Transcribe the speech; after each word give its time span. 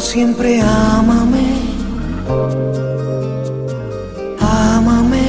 Siempre, 0.00 0.60
ámame. 0.62 1.46
Ámame. 4.40 5.26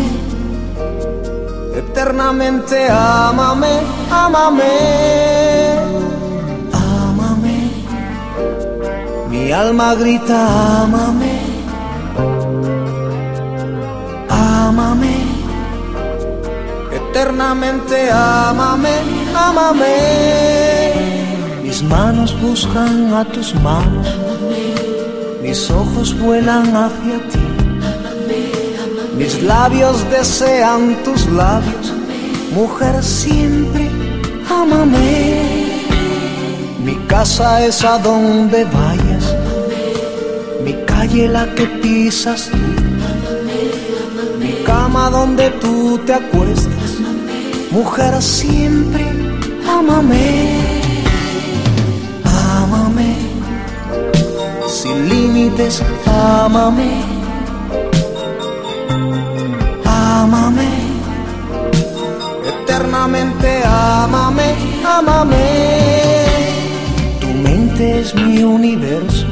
Eternamente, 1.76 2.88
ámame, 2.90 3.82
ámame. 4.10 4.74
Ámame. 6.72 7.58
Mi 9.30 9.52
alma 9.52 9.94
grita, 9.96 10.40
ámame. 10.84 11.34
Ámame. 14.30 15.16
Eternamente, 16.92 18.10
ámame, 18.10 18.96
ámame. 19.36 20.32
Mis 21.62 21.84
manos 21.84 22.36
buscan 22.42 23.14
a 23.14 23.24
tus 23.24 23.56
manos, 23.56 24.08
mis 25.52 25.70
ojos 25.70 26.18
vuelan 26.18 26.74
hacia 26.74 27.18
ti, 27.32 27.46
mis 29.18 29.44
labios 29.44 29.98
desean 30.10 30.96
tus 31.04 31.26
labios, 31.28 31.94
mujer 32.56 33.04
siempre, 33.04 33.90
ámame. 34.50 35.42
Mi 36.86 36.96
casa 37.14 37.66
es 37.66 37.84
a 37.84 37.98
donde 37.98 38.64
vayas, 38.64 39.26
mi 40.64 40.74
calle 40.86 41.28
la 41.28 41.46
que 41.54 41.66
pisas 41.84 42.50
tú, 42.50 42.58
mi 44.40 44.54
cama 44.64 45.10
donde 45.10 45.50
tú 45.64 46.00
te 46.06 46.14
acuestas, 46.14 46.92
mujer 47.72 48.22
siempre, 48.22 49.04
ámame. 49.68 50.61
Sin 55.42 55.50
límites, 55.50 55.84
ámame. 56.06 56.92
Eternamente, 62.48 63.64
ámame, 63.66 64.56
ámame. 64.86 65.38
Tu 67.20 67.28
mente 67.28 68.00
es 68.00 68.16
mi 68.16 68.44
universo, 68.44 69.26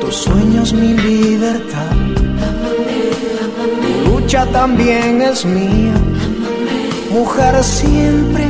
tus 0.00 0.14
sueños 0.14 0.72
mi 0.72 0.94
libertad. 0.94 1.96
Tu 3.82 4.10
lucha 4.10 4.46
también 4.46 5.22
es 5.22 5.44
mía, 5.44 5.94
mujer 7.10 7.62
siempre, 7.62 8.44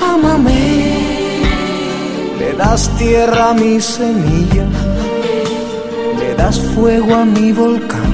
ámame. 0.00 1.20
Le 2.38 2.52
das 2.54 2.88
tierra 2.96 3.50
a 3.50 3.54
mi 3.54 3.80
semilla, 3.80 4.64
das 6.40 6.58
fuego 6.58 7.14
a 7.14 7.24
mi 7.26 7.52
volcán, 7.52 8.12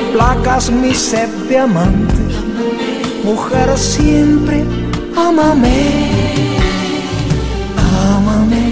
aplacas 0.00 0.70
mi 0.70 0.94
sed 0.94 1.28
de 1.50 1.58
amante, 1.58 2.22
mujer 3.24 3.68
siempre, 3.76 4.64
ámame, 5.14 5.78
ámame, 8.14 8.64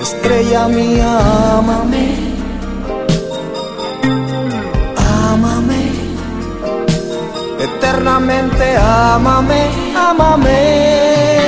estrella 0.00 0.66
mía, 0.66 1.10
ámame, 1.58 2.04
ámame, 5.30 5.82
eternamente, 7.66 8.66
ámame, 8.76 9.60
ámame 10.10 11.41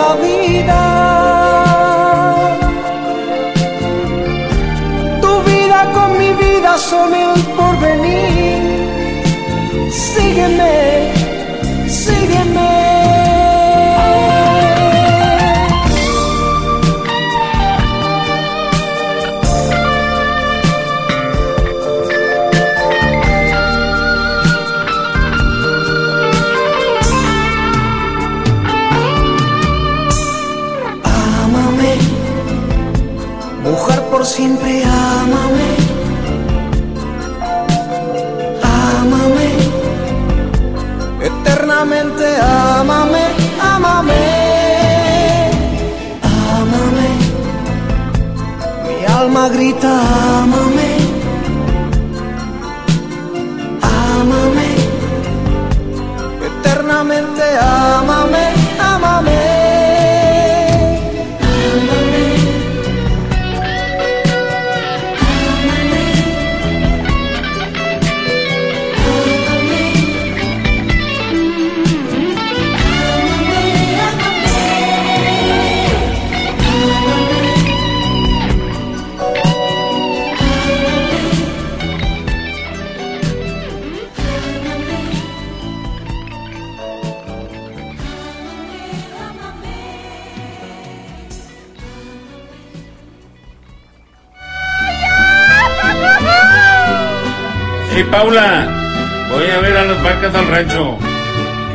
la 0.00 0.10
vida. 0.26 0.80
Tu 5.22 5.32
vida 5.50 5.78
con 5.94 6.18
mi 6.18 6.30
vida 6.44 6.78
son 6.78 7.14
el 7.14 7.32
porvenir. 7.56 8.60
Sígueme. 9.90 11.07
Siempre, 34.38 34.84
ámame. 34.84 35.70
Ámame. 38.62 39.48
Eternamente, 41.28 42.26
ámame, 42.76 43.24
ámame. 43.72 44.22
Ámame. 46.56 47.08
Mi 48.84 48.96
alma 49.18 49.44
grita, 49.54 49.92
ámame. 50.42 50.57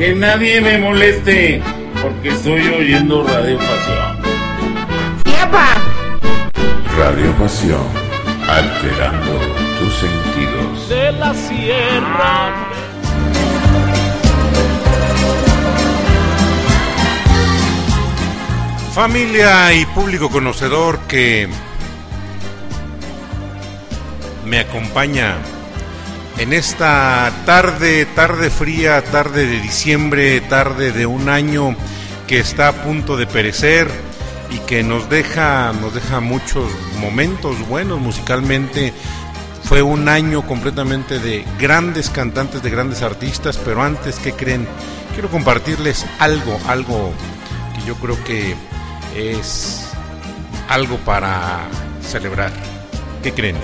Que 0.04 0.14
nadie 0.14 0.60
me 0.60 0.78
moleste, 0.80 1.62
porque 2.02 2.28
estoy 2.28 2.60
oyendo 2.68 3.24
Radio 3.26 3.58
Pasión. 3.58 4.18
¡Yapa! 5.24 5.76
Radio 6.98 7.32
Pasión, 7.38 7.88
alterando 8.50 9.40
tus 9.80 9.94
sentidos. 9.94 10.90
De 10.90 11.12
la 11.14 11.34
sierra. 11.34 12.54
Familia 18.94 19.74
y 19.74 19.86
público 19.86 20.30
conocedor 20.30 21.00
que 21.08 21.48
me 24.46 24.60
acompaña 24.60 25.38
en 26.38 26.54
esta 26.54 27.32
tarde, 27.46 28.06
tarde 28.06 28.50
fría, 28.50 29.04
tarde 29.04 29.46
de 29.46 29.60
diciembre, 29.62 30.42
tarde 30.42 30.92
de 30.92 31.06
un 31.06 31.30
año 31.30 31.76
que 32.28 32.40
está 32.40 32.70
a 32.70 32.74
punto 32.74 33.18
de 33.18 33.28
perecer 33.28 33.88
y 34.50 34.60
que 34.60 34.84
nos 34.84 35.10
deja, 35.10 35.72
nos 35.74 35.94
deja 35.94 36.20
muchos 36.20 36.72
momentos 37.00 37.68
buenos 37.68 38.00
musicalmente. 38.00 38.94
Fue 39.64 39.82
un 39.82 40.10
año 40.10 40.46
completamente 40.46 41.20
de 41.20 41.46
grandes 41.60 42.10
cantantes, 42.10 42.62
de 42.62 42.70
grandes 42.70 43.02
artistas, 43.02 43.58
pero 43.58 43.82
antes, 43.82 44.20
¿qué 44.20 44.34
creen? 44.34 44.68
Quiero 45.14 45.30
compartirles 45.30 46.06
algo, 46.20 46.60
algo 46.68 47.14
que 47.76 47.88
yo 47.88 47.96
creo 47.96 48.22
que 48.24 48.56
es 49.16 49.90
algo 50.68 50.98
para 50.98 51.62
celebrar. 52.02 52.52
¿Qué 53.22 53.32
creen? 53.32 53.56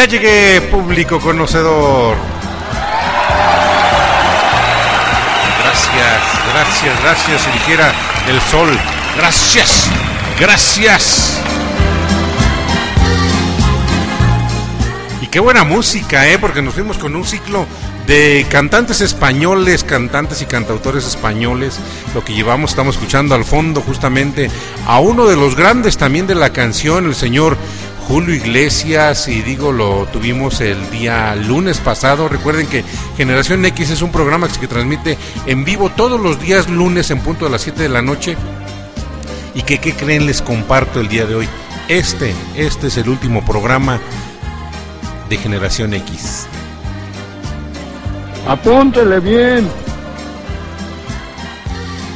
Ya 0.00 0.06
llegué, 0.06 0.62
público 0.62 1.20
conocedor. 1.20 2.16
Gracias, 5.62 6.22
gracias, 6.54 7.02
gracias, 7.02 7.42
si 7.42 7.50
dijera 7.50 7.92
el 8.26 8.40
sol. 8.40 8.70
Gracias, 9.18 9.90
gracias. 10.38 11.38
qué 15.30 15.38
buena 15.38 15.62
música, 15.62 16.28
¿eh? 16.28 16.38
Porque 16.38 16.60
nos 16.60 16.74
fuimos 16.74 16.98
con 16.98 17.14
un 17.14 17.24
ciclo 17.24 17.64
de 18.06 18.44
cantantes 18.50 19.00
españoles, 19.00 19.84
cantantes 19.84 20.42
y 20.42 20.46
cantautores 20.46 21.06
españoles. 21.06 21.78
Lo 22.14 22.24
que 22.24 22.34
llevamos, 22.34 22.70
estamos 22.70 22.96
escuchando 22.96 23.36
al 23.36 23.44
fondo 23.44 23.80
justamente 23.80 24.50
a 24.86 24.98
uno 24.98 25.26
de 25.26 25.36
los 25.36 25.54
grandes 25.54 25.96
también 25.96 26.26
de 26.26 26.34
la 26.34 26.52
canción, 26.52 27.06
el 27.06 27.14
señor 27.14 27.56
Julio 28.08 28.34
Iglesias, 28.34 29.28
y 29.28 29.42
digo, 29.42 29.72
lo 29.72 30.06
tuvimos 30.06 30.60
el 30.60 30.90
día 30.90 31.34
lunes 31.36 31.78
pasado. 31.78 32.28
Recuerden 32.28 32.66
que 32.66 32.84
Generación 33.16 33.64
X 33.64 33.90
es 33.90 34.02
un 34.02 34.10
programa 34.10 34.48
que 34.48 34.54
se 34.54 34.66
transmite 34.66 35.16
en 35.46 35.64
vivo 35.64 35.90
todos 35.90 36.20
los 36.20 36.40
días 36.40 36.68
lunes 36.68 37.10
en 37.10 37.20
punto 37.20 37.44
de 37.44 37.52
las 37.52 37.62
7 37.62 37.82
de 37.82 37.88
la 37.88 38.02
noche. 38.02 38.36
Y 39.54 39.62
que, 39.62 39.78
¿qué 39.78 39.94
creen? 39.94 40.26
Les 40.26 40.42
comparto 40.42 41.00
el 41.00 41.08
día 41.08 41.26
de 41.26 41.34
hoy. 41.34 41.48
Este, 41.88 42.34
este 42.56 42.86
es 42.86 42.96
el 42.96 43.08
último 43.08 43.44
programa 43.44 44.00
de 45.28 45.36
Generación 45.36 45.94
X. 45.94 46.46
Apúntele 48.46 49.20
bien. 49.20 49.68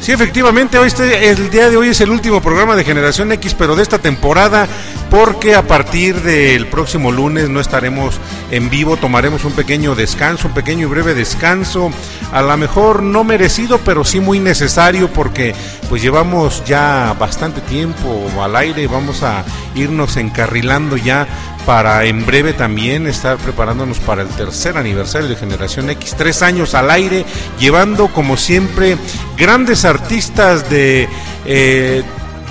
Sí, 0.05 0.13
efectivamente, 0.13 0.79
hoy 0.79 0.89
este, 0.89 1.31
el 1.31 1.49
día 1.49 1.71
de 1.71 1.79
hoy 1.79 1.89
es 1.89 2.01
el 2.03 2.11
último 2.11 2.43
programa 2.43 2.77
de 2.77 2.85
Generación 2.85 3.33
X, 3.33 3.55
pero 3.55 3.75
de 3.75 3.83
esta 3.83 3.99
temporada, 4.01 4.69
porque 5.09 5.55
a 5.55 5.67
partir 5.67 6.21
del 6.21 6.67
próximo 6.67 7.11
lunes 7.11 7.49
no 7.49 7.59
estaremos 7.59 8.21
en 8.51 8.69
vivo, 8.69 8.99
tomaremos 8.99 9.47
un 9.47 9.53
pequeño 9.53 9.95
descanso, 9.95 10.49
un 10.49 10.53
pequeño 10.53 10.89
y 10.89 10.91
breve 10.91 11.15
descanso, 11.15 11.91
a 12.35 12.43
lo 12.43 12.55
mejor 12.59 13.03
no 13.03 13.25
merecido, 13.25 13.79
pero 13.79 14.05
sí 14.05 14.21
muy 14.21 14.41
necesario, 14.41 15.11
porque 15.11 15.55
pues 15.89 16.03
llevamos 16.03 16.63
ya 16.67 17.17
bastante 17.19 17.63
tiempo 17.63 18.31
al 18.43 18.57
aire 18.57 18.83
y 18.83 18.87
vamos 18.87 19.23
a 19.23 19.43
irnos 19.75 20.19
encarrilando 20.19 20.99
ya 20.99 21.27
para 21.67 22.05
en 22.05 22.25
breve 22.27 22.53
también 22.53 23.07
estar 23.07 23.37
preparándonos 23.39 23.99
para 23.99 24.23
el 24.23 24.29
tercer 24.29 24.77
aniversario 24.77 25.29
de 25.29 25.37
Generación 25.37 25.91
X, 25.91 26.15
tres 26.17 26.43
años 26.43 26.75
al 26.75 26.91
aire, 26.91 27.25
llevando 27.59 28.09
como 28.09 28.37
siempre 28.37 28.97
grandes 29.37 29.85
artistas 29.85 30.69
de... 30.71 31.09
Eh, 31.47 32.03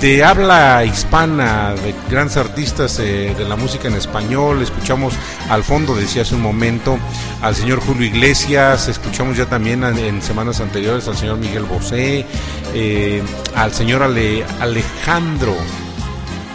de 0.02 0.22
habla 0.22 0.84
hispana, 0.84 1.76
de 1.76 1.96
grandes 2.10 2.36
artistas 2.36 3.00
eh, 3.00 3.34
de 3.38 3.46
la 3.46 3.56
música 3.56 3.88
en 3.88 3.96
español. 3.96 4.62
Escuchamos 4.62 5.14
al 5.50 5.64
fondo, 5.64 5.96
decía 5.96 6.24
hace 6.24 6.36
un 6.36 6.42
momento, 6.42 7.00
al 7.42 7.56
señor 7.56 7.80
Julio 7.80 8.06
Iglesias, 8.08 8.90
escuchamos 8.90 9.38
ya 9.38 9.46
también 9.46 9.82
en 9.84 10.22
semanas 10.22 10.60
anteriores 10.60 11.08
al 11.08 11.16
señor 11.16 11.38
Miguel 11.38 11.64
Bosé, 11.64 12.26
eh, 12.74 13.24
al 13.56 13.72
señor 13.72 14.04
Alejandro 14.04 15.56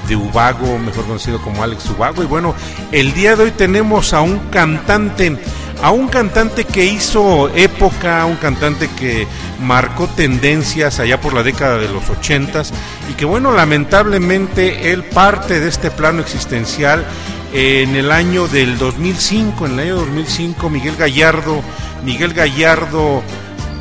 de 0.08 0.16
Ubago, 0.16 0.78
mejor 0.78 1.04
conocido 1.04 1.40
como 1.40 1.62
Alex 1.62 1.88
Ubago. 1.90 2.22
Y 2.22 2.26
bueno, 2.26 2.54
el 2.92 3.12
día 3.12 3.36
de 3.36 3.44
hoy 3.44 3.50
tenemos 3.50 4.12
a 4.12 4.20
un 4.22 4.38
cantante, 4.50 5.38
a 5.82 5.90
un 5.90 6.08
cantante 6.08 6.64
que 6.64 6.84
hizo 6.84 7.48
época, 7.54 8.24
un 8.24 8.36
cantante 8.36 8.88
que 8.98 9.26
marcó 9.60 10.06
tendencias 10.08 10.98
allá 10.98 11.20
por 11.20 11.34
la 11.34 11.42
década 11.42 11.78
de 11.78 11.88
los 11.88 12.08
ochentas 12.08 12.72
y 13.10 13.14
que 13.14 13.24
bueno, 13.24 13.52
lamentablemente 13.52 14.92
él 14.92 15.04
parte 15.04 15.60
de 15.60 15.68
este 15.68 15.90
plano 15.90 16.20
existencial 16.20 17.04
en 17.52 17.96
el 17.96 18.12
año 18.12 18.46
del 18.48 18.78
2005, 18.78 19.66
en 19.66 19.72
el 19.72 19.78
año 19.80 19.96
2005 19.96 20.70
Miguel 20.70 20.96
Gallardo, 20.96 21.62
Miguel 22.04 22.34
Gallardo, 22.34 23.22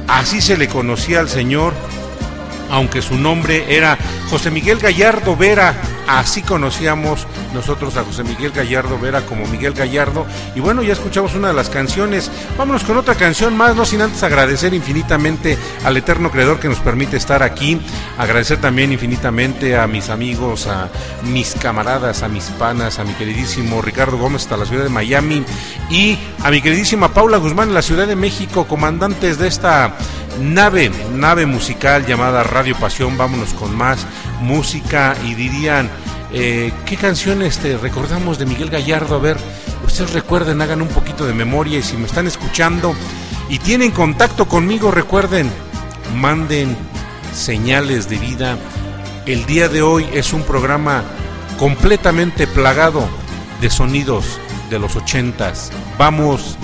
así 0.08 0.42
se 0.42 0.58
le 0.58 0.68
conocía 0.68 1.20
al 1.20 1.30
señor, 1.30 1.74
aunque 2.70 3.02
su 3.02 3.16
nombre 3.16 3.76
era 3.76 3.98
José 4.30 4.52
Miguel 4.52 4.80
Gallardo 4.80 5.36
Vera, 5.36 5.76
así 6.08 6.42
conocíamos 6.42 7.28
nosotros 7.58 7.98
a 7.98 8.04
José 8.04 8.24
Miguel 8.24 8.52
Gallardo 8.52 9.00
Vera 9.00 9.26
como 9.26 9.46
Miguel 9.48 9.74
Gallardo. 9.74 10.26
Y 10.56 10.60
bueno, 10.60 10.84
ya 10.84 10.94
escuchamos 10.94 11.34
una 11.34 11.50
de 11.50 11.54
las 11.54 11.70
canciones. 11.70 12.32
Vámonos 12.58 12.84
con 12.84 12.98
otra 12.98 13.16
canción 13.16 13.58
más, 13.58 13.76
no 13.76 13.84
sin 13.84 14.02
antes 14.02 14.22
agradecer 14.24 14.74
infinitamente 14.74 15.58
al 15.84 15.98
eterno 15.98 16.32
creador 16.32 16.60
que 16.60 16.70
nos 16.70 16.80
permite 16.80 17.18
estar 17.18 17.42
aquí. 17.42 17.82
Agradecer 18.18 18.62
también 18.62 18.92
infinitamente 18.92 19.76
a 19.76 19.88
mis 19.88 20.10
amigos, 20.10 20.68
a 20.68 20.90
mis 21.24 21.56
camaradas, 21.56 22.22
a 22.22 22.28
mis 22.28 22.46
panas, 22.46 23.00
a 23.00 23.04
mi 23.04 23.14
queridísimo 23.14 23.82
Ricardo 23.82 24.18
Gómez 24.18 24.44
hasta 24.44 24.56
la 24.56 24.66
ciudad 24.66 24.84
de 24.84 24.90
Miami 24.90 25.44
y 25.90 26.18
a 26.44 26.52
mi 26.52 26.62
queridísima 26.62 27.14
Paula 27.14 27.38
Guzmán 27.38 27.70
en 27.70 27.74
la 27.74 27.82
Ciudad 27.82 28.08
de 28.08 28.16
México, 28.16 28.68
comandantes 28.68 29.40
de 29.40 29.48
esta 29.48 29.96
nave, 30.40 30.92
nave 31.14 31.48
musical 31.48 32.06
llamada 32.06 32.44
Radio 32.44 32.76
Pasión. 32.76 33.18
Vámonos 33.18 33.54
con 33.54 33.76
más 33.76 34.06
música 34.42 35.16
y 35.26 35.34
dirían, 35.34 35.90
eh, 36.32 36.72
¿qué 36.86 36.98
canciones 36.98 37.60
recordamos 37.82 38.38
de 38.38 38.46
Miguel 38.46 38.70
Gallardo? 38.70 39.16
A 39.16 39.20
ver, 39.20 39.38
ustedes 39.86 40.14
recuerden, 40.14 40.62
hagan 40.62 40.82
un 40.82 40.88
poquito 40.90 41.26
de 41.26 41.34
memoria 41.34 41.80
y 41.80 41.84
si 41.84 41.98
me 41.98 42.06
están 42.06 42.28
escuchando 42.28 42.94
y 43.50 43.60
tienen 43.60 43.92
contacto 43.92 44.48
conmigo, 44.48 44.92
recuerden, 44.92 45.50
manden 46.16 46.76
señales 47.34 48.10
de 48.10 48.18
vida. 48.18 48.58
El 49.26 49.46
día 49.46 49.70
de 49.70 49.82
hoy 49.82 50.08
es 50.14 50.34
un 50.34 50.44
programa 50.44 51.04
completamente 51.58 52.48
plagado 52.48 53.08
de 53.62 53.70
sonidos 53.70 54.40
de 54.70 54.80
los 54.80 54.96
ochentas. 54.96 55.72
Vamos 55.98 56.58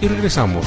y 0.00 0.08
regresamos. 0.08 0.66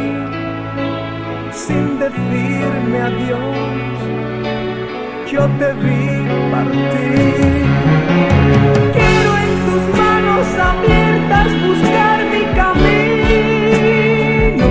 sin 1.71 1.87
decirme 1.99 2.97
adiós, 3.09 3.97
yo 5.31 5.43
te 5.59 5.69
vi 5.83 6.03
partir. 6.51 7.65
Quiero 8.97 9.31
en 9.45 9.53
tus 9.67 9.83
manos 10.03 10.47
abiertas 10.71 11.49
buscar 11.67 12.17
mi 12.33 12.43
camino. 12.61 14.67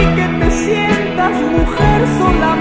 Y 0.00 0.02
que 0.16 0.26
te 0.40 0.48
sientas 0.64 1.34
mujer 1.56 2.00
solamente 2.18 2.57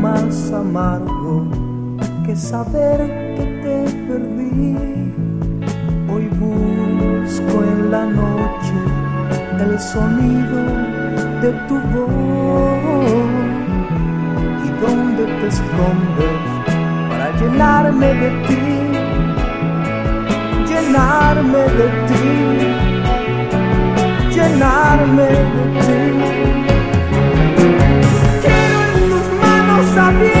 más 0.00 0.52
amargo 0.52 1.46
que 2.24 2.34
saber 2.36 2.98
que 3.36 3.44
te 3.62 3.76
perdí. 4.06 5.12
Hoy 6.12 6.28
busco 6.40 7.62
en 7.64 7.90
la 7.90 8.04
noche 8.06 8.76
el 9.60 9.78
sonido 9.78 10.60
de 11.42 11.50
tu 11.68 11.76
voz. 11.92 13.14
¿Y 14.64 14.68
dónde 14.84 15.24
te 15.24 15.46
escondes 15.48 16.42
para 17.08 17.26
llenarme 17.38 18.14
de 18.14 18.30
ti? 18.46 18.64
Llenarme 20.68 21.62
de 21.78 21.86
ti. 22.08 22.26
Llenarme 24.34 25.22
de 25.22 25.64
ti. 25.80 26.63
Manos 29.94 30.33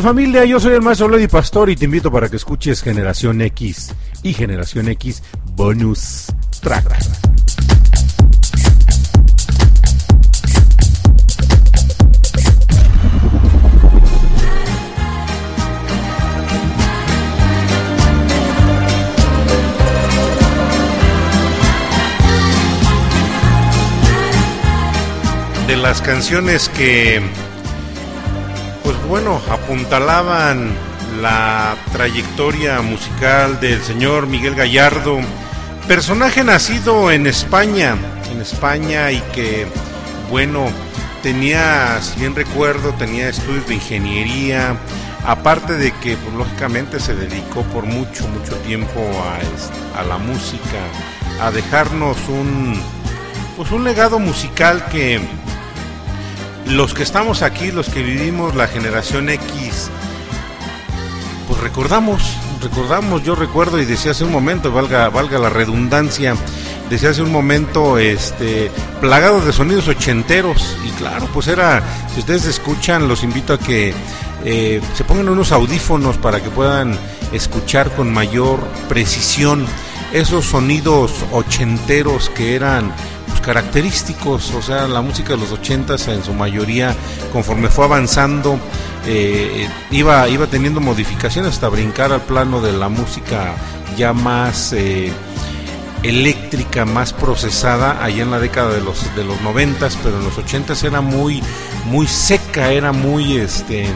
familia? 0.00 0.44
Yo 0.44 0.60
soy 0.60 0.74
el 0.74 0.82
maestro 0.82 1.08
Lady 1.08 1.26
Pastor 1.26 1.70
y 1.70 1.76
te 1.76 1.84
invito 1.84 2.10
para 2.10 2.28
que 2.28 2.36
escuches 2.36 2.82
Generación 2.82 3.40
X 3.40 3.94
y 4.22 4.32
Generación 4.32 4.88
X 4.88 5.22
Bonus 5.54 6.26
Track. 6.60 6.96
De 25.66 25.76
las 25.76 26.00
canciones 26.02 26.68
que 26.68 27.22
bueno, 29.10 29.40
apuntalaban 29.50 30.72
la 31.20 31.74
trayectoria 31.92 32.80
musical 32.80 33.58
del 33.60 33.82
señor 33.82 34.28
Miguel 34.28 34.54
Gallardo, 34.54 35.18
personaje 35.88 36.44
nacido 36.44 37.10
en 37.10 37.26
España, 37.26 37.96
en 38.32 38.40
España 38.40 39.10
y 39.10 39.20
que, 39.34 39.66
bueno, 40.30 40.66
tenía, 41.24 42.00
si 42.00 42.20
bien 42.20 42.36
recuerdo, 42.36 42.92
tenía 42.94 43.28
estudios 43.28 43.66
de 43.66 43.74
ingeniería, 43.74 44.76
aparte 45.26 45.72
de 45.74 45.90
que, 45.90 46.16
pues, 46.16 46.34
lógicamente, 46.36 47.00
se 47.00 47.14
dedicó 47.16 47.62
por 47.64 47.86
mucho, 47.86 48.28
mucho 48.28 48.54
tiempo 48.58 49.00
a, 49.00 49.40
es- 49.40 49.98
a 49.98 50.04
la 50.04 50.18
música, 50.18 50.78
a 51.42 51.50
dejarnos 51.50 52.16
un, 52.28 52.80
pues, 53.56 53.72
un 53.72 53.82
legado 53.82 54.20
musical 54.20 54.86
que 54.86 55.20
los 56.70 56.94
que 56.94 57.02
estamos 57.02 57.42
aquí, 57.42 57.72
los 57.72 57.88
que 57.88 58.02
vivimos 58.02 58.54
la 58.54 58.68
generación 58.68 59.28
X, 59.28 59.90
pues 61.48 61.60
recordamos, 61.60 62.22
recordamos, 62.62 63.22
yo 63.24 63.34
recuerdo 63.34 63.80
y 63.80 63.84
decía 63.84 64.12
hace 64.12 64.24
un 64.24 64.32
momento, 64.32 64.70
valga, 64.70 65.08
valga 65.08 65.38
la 65.38 65.50
redundancia, 65.50 66.36
decía 66.88 67.10
hace 67.10 67.22
un 67.22 67.32
momento, 67.32 67.98
este, 67.98 68.70
plagado 69.00 69.40
de 69.40 69.52
sonidos 69.52 69.88
ochenteros, 69.88 70.76
y 70.84 70.90
claro, 70.90 71.28
pues 71.32 71.48
era, 71.48 71.82
si 72.14 72.20
ustedes 72.20 72.46
escuchan, 72.46 73.08
los 73.08 73.24
invito 73.24 73.54
a 73.54 73.58
que 73.58 73.92
eh, 74.44 74.80
se 74.94 75.04
pongan 75.04 75.28
unos 75.28 75.52
audífonos 75.52 76.18
para 76.18 76.40
que 76.40 76.50
puedan 76.50 76.96
escuchar 77.32 77.90
con 77.94 78.12
mayor 78.12 78.60
precisión 78.88 79.66
esos 80.12 80.46
sonidos 80.46 81.12
ochenteros 81.32 82.30
que 82.30 82.54
eran 82.54 82.92
característicos, 83.40 84.52
o 84.54 84.62
sea, 84.62 84.86
la 84.86 85.00
música 85.00 85.30
de 85.30 85.38
los 85.38 85.52
ochentas 85.52 86.06
en 86.08 86.22
su 86.22 86.32
mayoría, 86.32 86.94
conforme 87.32 87.68
fue 87.68 87.84
avanzando, 87.84 88.58
eh, 89.06 89.68
iba, 89.90 90.28
iba 90.28 90.46
teniendo 90.46 90.80
modificaciones 90.80 91.54
hasta 91.54 91.68
brincar 91.68 92.12
al 92.12 92.22
plano 92.22 92.60
de 92.60 92.72
la 92.72 92.88
música 92.88 93.54
ya 93.96 94.12
más 94.12 94.72
eh, 94.72 95.12
eléctrica, 96.02 96.84
más 96.84 97.12
procesada, 97.12 98.02
allá 98.02 98.22
en 98.22 98.30
la 98.30 98.38
década 98.38 98.72
de 98.72 98.80
los 98.80 99.14
de 99.16 99.24
los 99.24 99.40
noventas, 99.42 99.98
pero 100.02 100.18
en 100.18 100.24
los 100.24 100.38
ochentas 100.38 100.82
era 100.82 101.00
muy, 101.00 101.42
muy 101.86 102.06
seca, 102.06 102.72
era 102.72 102.92
muy 102.92 103.36
este 103.36 103.86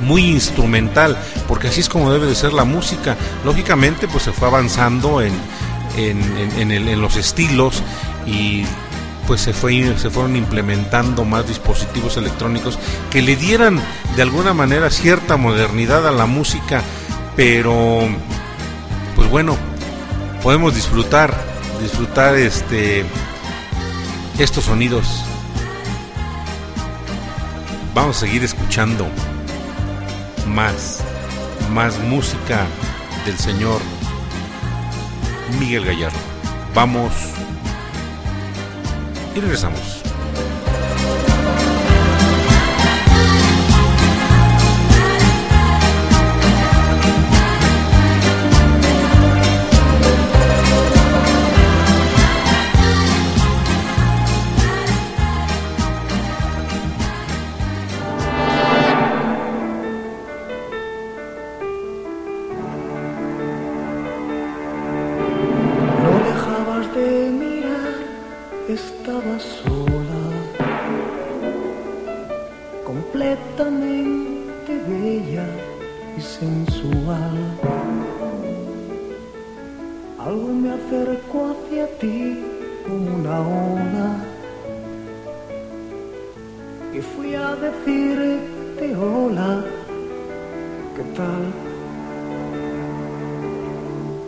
muy 0.00 0.24
instrumental, 0.24 1.16
porque 1.46 1.68
así 1.68 1.80
es 1.80 1.88
como 1.88 2.12
debe 2.12 2.26
de 2.26 2.34
ser 2.34 2.52
la 2.52 2.64
música. 2.64 3.16
Lógicamente, 3.44 4.08
pues 4.08 4.24
se 4.24 4.32
fue 4.32 4.48
avanzando 4.48 5.22
en, 5.22 5.32
en, 5.96 6.70
en 6.72 7.00
los 7.00 7.16
estilos 7.16 7.82
y 8.26 8.64
pues 9.26 9.40
se, 9.40 9.52
fue, 9.52 9.96
se 9.98 10.10
fueron 10.10 10.36
implementando 10.36 11.24
más 11.24 11.46
dispositivos 11.46 12.16
electrónicos 12.16 12.78
que 13.10 13.22
le 13.22 13.36
dieran 13.36 13.80
de 14.16 14.22
alguna 14.22 14.52
manera 14.52 14.90
cierta 14.90 15.36
modernidad 15.36 16.06
a 16.06 16.10
la 16.10 16.26
música, 16.26 16.82
pero 17.36 18.00
pues 19.14 19.30
bueno, 19.30 19.56
podemos 20.42 20.74
disfrutar, 20.74 21.34
disfrutar 21.80 22.34
este 22.34 23.04
estos 24.38 24.64
sonidos. 24.64 25.24
Vamos 27.94 28.16
a 28.16 28.20
seguir 28.20 28.42
escuchando 28.42 29.06
más, 30.48 31.00
más 31.72 31.98
música 31.98 32.66
del 33.26 33.38
señor 33.38 33.80
Miguel 35.60 35.84
Gallardo. 35.84 36.18
Vamos 36.74 37.12
y 39.34 39.40
regresamos. 39.40 40.01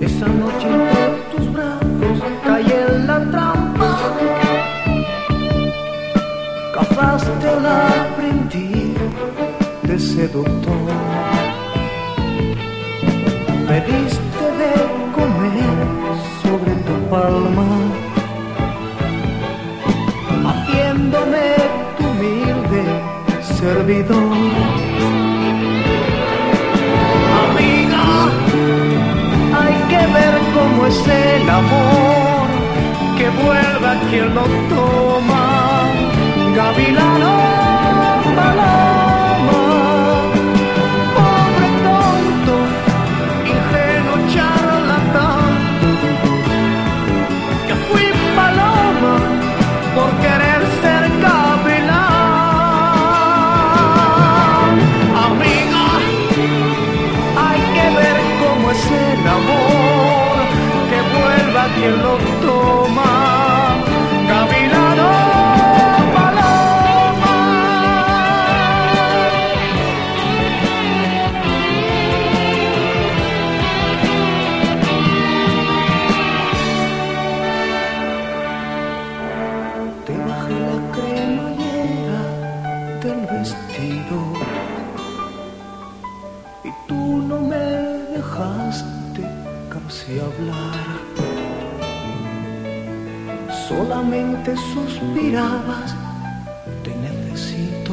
Esa 0.01 0.27
noche 0.27 0.67
entre 0.67 1.37
tus 1.37 1.53
brazos 1.53 2.19
caí 2.45 2.67
en 2.67 3.07
la 3.07 3.19
trampa, 3.31 3.97
cazaste 6.75 7.49
el 7.57 7.67
aprendiz 7.67 8.97
de 9.83 9.99
seductor, 9.99 10.91
me 13.69 13.81
diste 13.81 14.47
de 14.61 14.75
comer 15.17 15.77
sobre 16.43 16.73
tu 16.87 16.95
palma, 17.09 17.69
haciéndome 20.49 21.55
tu 21.97 22.05
humilde 22.05 22.83
servidor. 23.43 24.94
Que 29.95 30.07
ver 30.19 30.35
cómo 30.55 30.87
es 30.87 31.07
el 31.07 31.49
amor, 31.49 32.47
que 33.17 33.27
vuelva 33.43 33.93
quien 34.11 34.29
lo 34.35 34.45
toma, 34.75 35.45
gavilano, 36.57 37.35
paloma, 38.37 39.61
pobre 41.17 41.69
tonto, 41.87 42.55
ingenuo 43.53 44.17
charlatán, 44.33 45.55
que 47.67 47.75
fui 47.87 48.07
paloma 48.39 49.15
por 49.95 50.11
querer 50.23 50.61
ser 50.83 51.03
gavilán. 51.25 52.15
Amiga, 55.27 55.85
hay 57.47 57.61
que 57.75 57.87
ver 57.99 58.17
cómo 58.43 58.65
es 58.73 58.85
el 58.91 59.23
amor, 59.39 59.84
vuelva 61.21 61.69
quien 61.75 62.03
lo 62.03 62.19
toma. 62.43 63.24
Suspirabas, 94.57 95.97
te 96.85 96.95
necesito. 96.95 97.93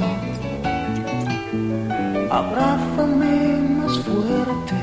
Abrázame 2.30 3.58
más 3.78 3.98
fuerte, 4.00 4.82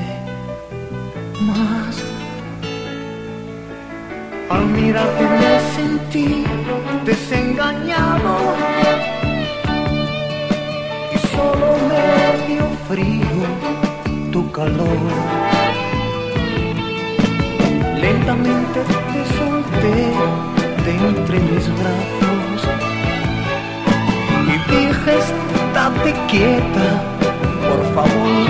más. 1.41 1.95
Al 4.49 4.65
mirarte 4.65 5.23
me 5.23 5.59
sentí 5.75 6.43
desengañado 7.05 8.35
y 11.13 11.17
solo 11.33 11.77
me 11.89 12.47
dio 12.47 12.65
frío 12.89 13.39
tu 14.31 14.51
calor. 14.51 14.99
Lentamente 18.01 18.79
te 19.13 19.21
solté 19.37 20.58
entre 20.97 21.39
mis 21.39 21.67
brazos 21.77 22.61
y 24.47 24.55
dije, 24.71 25.11
estate 25.17 26.13
quieta, 26.27 26.89
por 27.67 27.81
favor. 27.93 28.45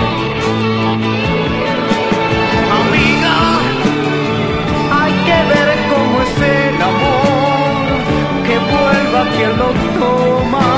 Amiga, 2.80 3.36
hay 5.00 5.12
que 5.26 5.38
ver 5.52 5.68
cómo 5.90 6.14
es 6.22 6.34
el 6.40 6.82
amor, 6.90 7.84
que 8.46 8.56
vuelva 8.72 9.20
quien 9.36 9.52
lo 9.58 9.68
toma. 10.00 10.69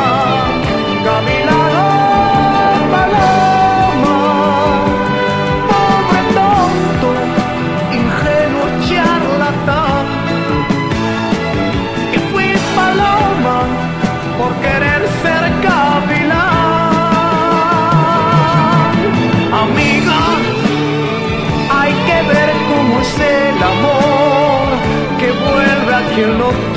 Vuelve 26.14 26.44
a 26.44 26.71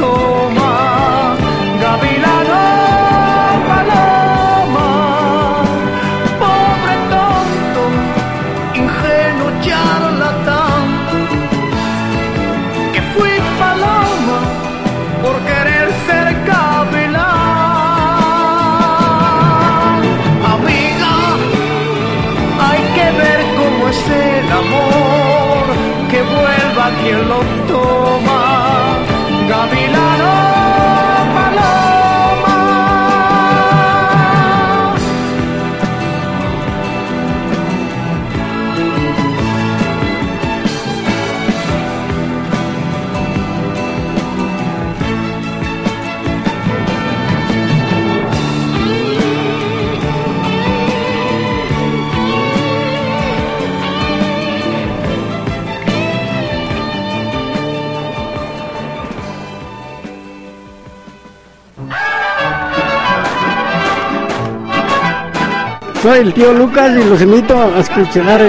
Soy 66.05 66.19
el 66.19 66.35
tío 66.35 66.53
Lucas 66.53 66.91
y 66.95 67.03
los 67.03 67.19
invito 67.19 67.59
a 67.59 67.79
escuchar 67.79 68.39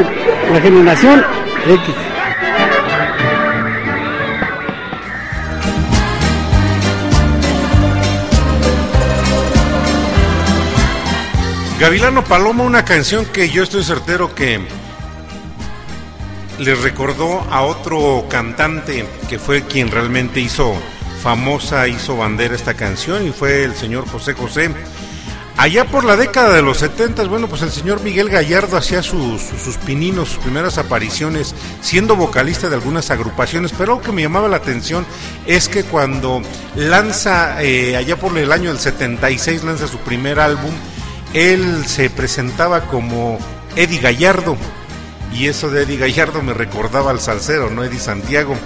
la 0.52 0.60
generación 0.60 1.24
X. 1.66 1.94
Gavilano 11.80 12.22
Paloma, 12.24 12.62
una 12.62 12.84
canción 12.84 13.24
que 13.24 13.48
yo 13.48 13.62
estoy 13.62 13.84
certero 13.84 14.34
que 14.34 14.60
les 16.58 16.82
recordó 16.82 17.40
a 17.50 17.62
otro 17.62 18.26
cantante 18.28 19.06
que 19.30 19.38
fue 19.38 19.62
quien 19.62 19.90
realmente 19.90 20.40
hizo 20.40 20.74
famosa, 21.22 21.88
hizo 21.88 22.18
bandera 22.18 22.54
esta 22.54 22.74
canción 22.74 23.26
y 23.26 23.30
fue 23.30 23.64
el 23.64 23.74
señor 23.74 24.06
José 24.06 24.34
José. 24.34 24.70
Allá 25.58 25.86
por 25.86 26.04
la 26.04 26.16
década 26.16 26.52
de 26.52 26.60
los 26.60 26.78
70, 26.78 27.24
bueno, 27.28 27.48
pues 27.48 27.62
el 27.62 27.70
señor 27.70 28.02
Miguel 28.02 28.28
Gallardo 28.28 28.76
hacía 28.76 29.02
sus, 29.02 29.40
sus 29.40 29.78
pininos, 29.78 30.28
sus 30.28 30.38
primeras 30.38 30.76
apariciones, 30.76 31.54
siendo 31.80 32.14
vocalista 32.14 32.68
de 32.68 32.74
algunas 32.74 33.10
agrupaciones, 33.10 33.72
pero 33.72 33.92
algo 33.92 34.04
que 34.04 34.12
me 34.12 34.20
llamaba 34.20 34.48
la 34.48 34.58
atención 34.58 35.06
es 35.46 35.70
que 35.70 35.82
cuando 35.82 36.42
lanza, 36.74 37.62
eh, 37.62 37.96
allá 37.96 38.18
por 38.18 38.36
el 38.36 38.52
año 38.52 38.68
del 38.68 38.78
76, 38.78 39.64
lanza 39.64 39.88
su 39.88 39.96
primer 39.98 40.40
álbum, 40.40 40.72
él 41.32 41.86
se 41.86 42.10
presentaba 42.10 42.82
como 42.82 43.38
Eddie 43.76 44.00
Gallardo. 44.00 44.56
Y 45.32 45.48
eso 45.48 45.70
de 45.70 45.82
Eddie 45.82 45.98
Gallardo 45.98 46.42
me 46.42 46.54
recordaba 46.54 47.10
al 47.10 47.20
salsero, 47.20 47.70
¿no? 47.70 47.82
Eddie 47.82 47.98
Santiago. 47.98 48.56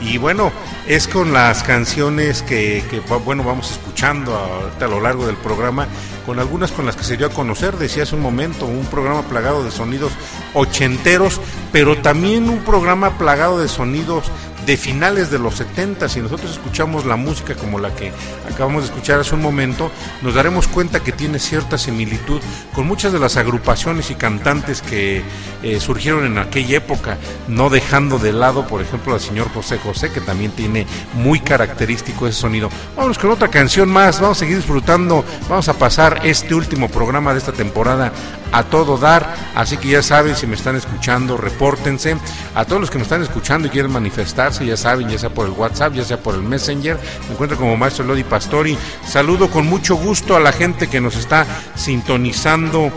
Y 0.00 0.18
bueno, 0.18 0.52
es 0.86 1.08
con 1.08 1.32
las 1.32 1.62
canciones 1.62 2.42
que, 2.42 2.82
bueno, 3.24 3.42
vamos 3.42 3.72
escuchando 3.72 4.36
ahorita 4.36 4.84
a 4.84 4.88
lo 4.88 5.00
largo 5.00 5.26
del 5.26 5.36
programa, 5.36 5.88
con 6.28 6.38
algunas 6.38 6.72
con 6.72 6.84
las 6.84 6.94
que 6.94 7.04
se 7.04 7.16
dio 7.16 7.28
a 7.28 7.30
conocer, 7.30 7.78
decía 7.78 8.02
hace 8.02 8.14
un 8.14 8.20
momento, 8.20 8.66
un 8.66 8.84
programa 8.84 9.22
plagado 9.22 9.64
de 9.64 9.70
sonidos 9.70 10.12
ochenteros, 10.52 11.40
pero 11.72 11.96
también 12.02 12.50
un 12.50 12.58
programa 12.58 13.16
plagado 13.16 13.58
de 13.58 13.66
sonidos 13.66 14.26
de 14.68 14.76
finales 14.76 15.30
de 15.30 15.38
los 15.38 15.54
70, 15.54 16.10
si 16.10 16.20
nosotros 16.20 16.50
escuchamos 16.50 17.06
la 17.06 17.16
música 17.16 17.54
como 17.54 17.78
la 17.78 17.94
que 17.94 18.12
acabamos 18.52 18.82
de 18.82 18.90
escuchar 18.90 19.18
hace 19.18 19.34
un 19.34 19.40
momento, 19.40 19.90
nos 20.20 20.34
daremos 20.34 20.68
cuenta 20.68 21.00
que 21.00 21.10
tiene 21.10 21.38
cierta 21.38 21.78
similitud 21.78 22.42
con 22.74 22.86
muchas 22.86 23.14
de 23.14 23.18
las 23.18 23.38
agrupaciones 23.38 24.10
y 24.10 24.14
cantantes 24.14 24.82
que 24.82 25.22
eh, 25.62 25.80
surgieron 25.80 26.26
en 26.26 26.36
aquella 26.36 26.76
época, 26.76 27.16
no 27.48 27.70
dejando 27.70 28.18
de 28.18 28.34
lado, 28.34 28.66
por 28.66 28.82
ejemplo, 28.82 29.14
al 29.14 29.20
señor 29.20 29.48
José 29.54 29.78
José, 29.78 30.12
que 30.12 30.20
también 30.20 30.50
tiene 30.50 30.86
muy 31.14 31.40
característico 31.40 32.26
ese 32.26 32.38
sonido. 32.38 32.68
Vamos 32.94 33.16
con 33.16 33.30
otra 33.30 33.48
canción 33.48 33.88
más, 33.88 34.20
vamos 34.20 34.36
a 34.36 34.40
seguir 34.40 34.58
disfrutando, 34.58 35.24
vamos 35.48 35.70
a 35.70 35.78
pasar 35.78 36.20
este 36.24 36.54
último 36.54 36.90
programa 36.90 37.32
de 37.32 37.38
esta 37.38 37.52
temporada 37.52 38.12
a 38.52 38.64
todo 38.64 38.96
dar, 38.98 39.34
así 39.54 39.76
que 39.76 39.88
ya 39.88 40.02
saben, 40.02 40.36
si 40.36 40.46
me 40.46 40.54
están 40.54 40.76
escuchando, 40.76 41.36
repórtense. 41.36 42.16
A 42.54 42.64
todos 42.64 42.80
los 42.80 42.90
que 42.90 42.98
me 42.98 43.04
están 43.04 43.22
escuchando 43.22 43.68
y 43.68 43.70
quieren 43.70 43.92
manifestarse, 43.92 44.64
ya 44.64 44.76
saben, 44.76 45.08
ya 45.08 45.18
sea 45.18 45.30
por 45.30 45.46
el 45.46 45.52
WhatsApp, 45.52 45.94
ya 45.94 46.04
sea 46.04 46.18
por 46.18 46.34
el 46.34 46.42
Messenger, 46.42 46.98
me 47.26 47.32
encuentro 47.32 47.58
como 47.58 47.76
Maestro 47.76 48.04
Lodi 48.04 48.24
Pastori. 48.24 48.76
Saludo 49.06 49.50
con 49.50 49.66
mucho 49.66 49.96
gusto 49.96 50.36
a 50.36 50.40
la 50.40 50.52
gente 50.52 50.88
que 50.88 51.00
nos 51.00 51.16
está 51.16 51.46
sintonizando 51.74 52.90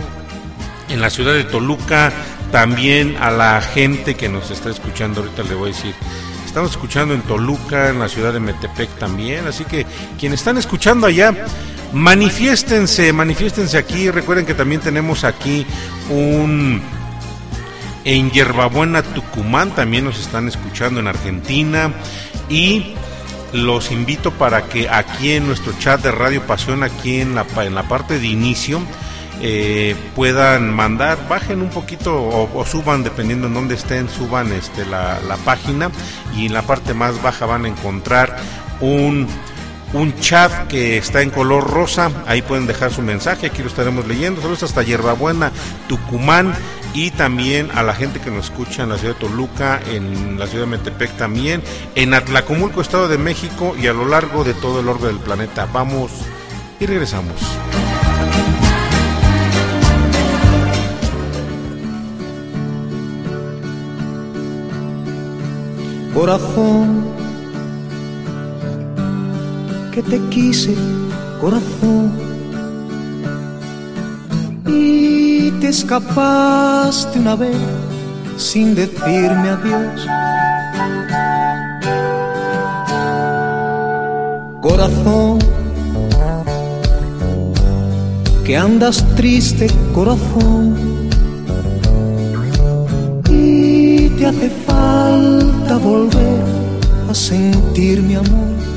en 0.90 1.02
la 1.02 1.10
ciudad 1.10 1.34
de 1.34 1.44
Toluca, 1.44 2.12
también 2.52 3.18
a 3.20 3.32
la 3.32 3.62
gente 3.62 4.16
que 4.16 4.30
nos 4.30 4.52
está 4.52 4.70
escuchando, 4.70 5.22
ahorita 5.22 5.44
le 5.44 5.56
voy 5.56 5.72
a 5.72 5.74
decir. 5.74 5.96
Estamos 6.46 6.72
escuchando 6.72 7.14
en 7.14 7.22
Toluca, 7.22 7.90
en 7.90 8.00
la 8.00 8.10
ciudad 8.10 8.34
de 8.34 8.42
Metepec 8.42 8.90
también, 8.98 9.48
así 9.48 9.64
que 9.64 9.86
quienes 10.20 10.42
están 10.42 10.58
escuchando 10.58 11.08
allá, 11.08 11.34
manifiéstense, 11.94 13.14
manifiéstense 13.14 13.78
aquí. 13.78 14.10
Recuerden 14.10 14.46
que 14.46 14.54
también 14.54 14.82
tenemos 14.82 15.24
aquí 15.24 15.66
un 16.10 16.82
en 18.04 18.32
Yerbabuena, 18.32 19.04
Tucumán, 19.04 19.72
también 19.76 20.06
nos 20.06 20.20
están 20.20 20.48
escuchando 20.48 21.00
en 21.00 21.08
Argentina 21.08 21.94
y 22.50 22.96
los 23.54 23.92
invito 23.92 24.32
para 24.32 24.64
que 24.64 24.90
aquí 24.90 25.34
en 25.34 25.46
nuestro 25.46 25.74
chat 25.78 26.02
de 26.02 26.12
Radio 26.12 26.42
Pasión, 26.48 26.84
aquí 26.84 27.22
en 27.22 27.36
la, 27.36 27.46
en 27.58 27.76
la 27.76 27.84
parte 27.84 28.20
de 28.20 28.28
inicio, 28.28 28.82
eh, 29.44 29.96
puedan 30.16 30.74
mandar, 30.74 31.18
bajen 31.28 31.62
un 31.62 31.70
poquito 31.70 32.16
o, 32.16 32.50
o, 32.58 32.66
suban, 32.66 33.04
dependiendo 33.04 33.48
en 33.48 33.54
dónde 33.54 33.76
estén, 33.76 34.08
suban 34.10 34.52
este, 34.52 34.86
la, 34.86 35.20
la 35.28 35.38
página 35.38 35.90
y 36.36 36.46
en 36.46 36.54
la 36.54 36.62
parte 36.62 36.94
más 36.94 37.22
baja 37.22 37.46
van 37.46 37.66
a 37.66 37.68
encontrar 37.68 38.38
un 38.80 39.28
un 39.94 40.18
chat 40.20 40.68
que 40.68 40.98
está 40.98 41.22
en 41.22 41.30
color 41.30 41.70
rosa. 41.70 42.12
Ahí 42.28 42.42
pueden 42.42 42.68
dejar 42.68 42.92
su 42.92 43.02
mensaje, 43.02 43.48
aquí 43.48 43.62
lo 43.62 43.68
estaremos 43.68 44.08
leyendo. 44.08 44.42
Saludos 44.42 44.64
hasta 44.64 44.84
Yerbabuena, 44.84 45.52
Tucumán 45.88 46.54
y 46.94 47.12
también 47.12 47.70
a 47.74 47.84
la 47.84 47.94
gente 47.94 48.20
que 48.20 48.32
nos 48.32 48.46
escucha 48.46 48.84
en 48.84 48.90
la 48.90 48.98
ciudad 48.98 49.14
de 49.14 49.20
Toluca, 49.20 49.80
en 49.90 50.38
la 50.38 50.48
ciudad 50.48 50.66
de 50.66 50.72
Metepec 50.72 51.16
también, 51.18 51.62
en 51.96 52.14
Atlacomulco, 52.14 52.82
Estado 52.82 53.08
de 53.08 53.18
México 53.18 53.76
y 53.82 53.88
a 53.88 53.94
lo 53.94 54.06
largo 54.08 54.44
de 54.44 54.54
todo 54.54 54.80
el 54.80 54.90
orbe 54.90 55.08
del 55.08 55.20
planeta. 55.20 55.68
Vamos 55.72 56.12
y 56.80 56.86
regresamos. 56.86 57.36
Corazón 66.14 67.21
que 69.92 70.02
te 70.02 70.20
quise, 70.30 70.74
corazón, 71.42 72.12
y 74.66 75.52
te 75.60 75.68
escapaste 75.68 77.20
una 77.20 77.36
vez 77.36 77.58
sin 78.38 78.74
decirme 78.74 79.50
adiós. 79.50 80.08
Corazón, 84.62 85.40
que 88.46 88.56
andas 88.56 89.04
triste, 89.16 89.68
corazón, 89.94 90.76
y 93.30 94.08
te 94.10 94.26
hace 94.26 94.50
falta 94.66 95.78
volver 95.78 96.44
a 97.10 97.14
sentir 97.14 98.02
mi 98.02 98.16
amor 98.16 98.71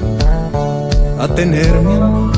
a 1.25 1.29
tener 1.29 1.73
mi 1.81 1.95
amor. 1.95 2.33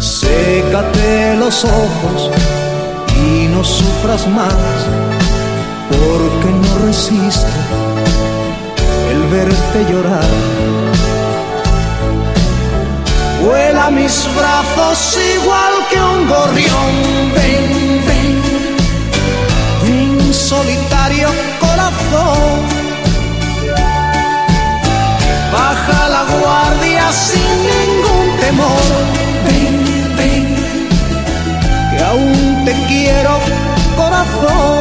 Sécate 0.00 1.36
los 1.36 1.64
ojos 1.64 2.30
y 3.24 3.46
no 3.54 3.62
sufras 3.62 4.26
más, 4.28 4.78
porque 5.90 6.50
no 6.62 6.86
resisto 6.86 7.58
el 9.12 9.20
verte 9.34 9.78
llorar. 9.90 10.30
Vuela 13.44 13.90
mis 13.90 14.28
brazos 14.36 15.18
igual 15.34 15.74
que 15.90 16.00
un 16.00 16.28
gorrión, 16.28 16.92
ven, 17.36 17.66
ven, 18.08 18.32
ven 19.84 20.34
solitario 20.34 21.28
corazón 21.60 22.77
baja 25.52 26.08
la 26.08 26.22
guardia 26.38 27.12
sin 27.12 27.52
ningún 27.72 28.26
temor. 28.40 28.92
Ven, 29.44 30.16
ven, 30.16 30.56
que 31.90 32.04
aún 32.04 32.64
te 32.64 32.72
quiero, 32.86 33.38
corazón. 33.96 34.78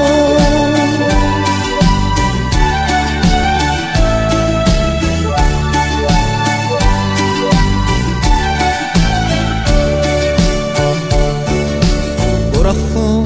Corazón, 12.53 13.23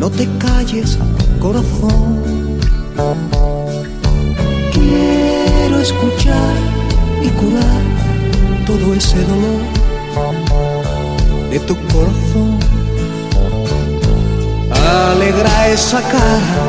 no 0.00 0.10
te 0.10 0.28
calles, 0.38 0.98
corazón 1.40 2.43
escuchar 5.84 6.56
y 7.22 7.28
curar 7.40 7.82
todo 8.66 8.94
ese 8.94 9.20
dolor 9.32 9.62
de 11.50 11.58
tu 11.60 11.74
corazón. 11.92 12.58
Alegra 15.10 15.68
esa 15.68 16.00
cara 16.00 16.62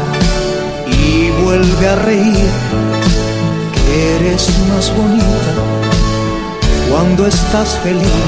y 1.01 1.31
vuelve 1.43 1.87
a 1.87 1.95
reír, 2.09 2.49
que 3.75 4.15
eres 4.17 4.43
más 4.69 4.85
bonita 4.97 5.53
cuando 6.89 7.25
estás 7.27 7.69
feliz. 7.83 8.21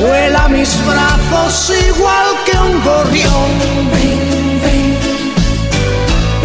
Vuela 0.00 0.48
mis 0.48 0.72
brazos 0.86 1.72
igual 1.88 2.26
que 2.46 2.56
un 2.68 2.74
gorrión. 2.88 4.39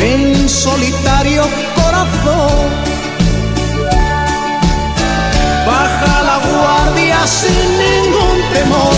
Ven 0.05 0.47
solitario 0.47 1.41
corazón. 1.75 2.69
Baja 5.65 6.21
la 6.29 6.37
guardia 6.47 7.25
sin 7.25 7.65
ningún 7.83 8.37
temor. 8.53 8.94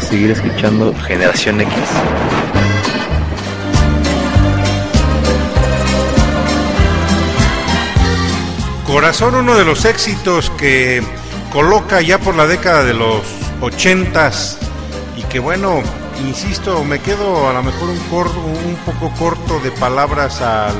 Seguir 0.00 0.30
escuchando 0.30 0.94
Generación 1.06 1.60
X. 1.60 1.74
Corazón, 8.86 9.34
uno 9.34 9.56
de 9.56 9.64
los 9.64 9.84
éxitos 9.84 10.50
que 10.50 11.02
coloca 11.52 12.00
ya 12.00 12.18
por 12.18 12.34
la 12.34 12.46
década 12.46 12.84
de 12.84 12.94
los 12.94 13.22
ochentas 13.60 14.58
y 15.16 15.22
que 15.24 15.38
bueno, 15.38 15.82
insisto, 16.26 16.84
me 16.84 17.00
quedo 17.00 17.48
a 17.48 17.52
lo 17.52 17.62
mejor 17.62 17.90
un 17.90 18.76
poco 18.84 19.12
corto 19.18 19.60
de 19.60 19.70
palabras 19.72 20.40
al 20.40 20.74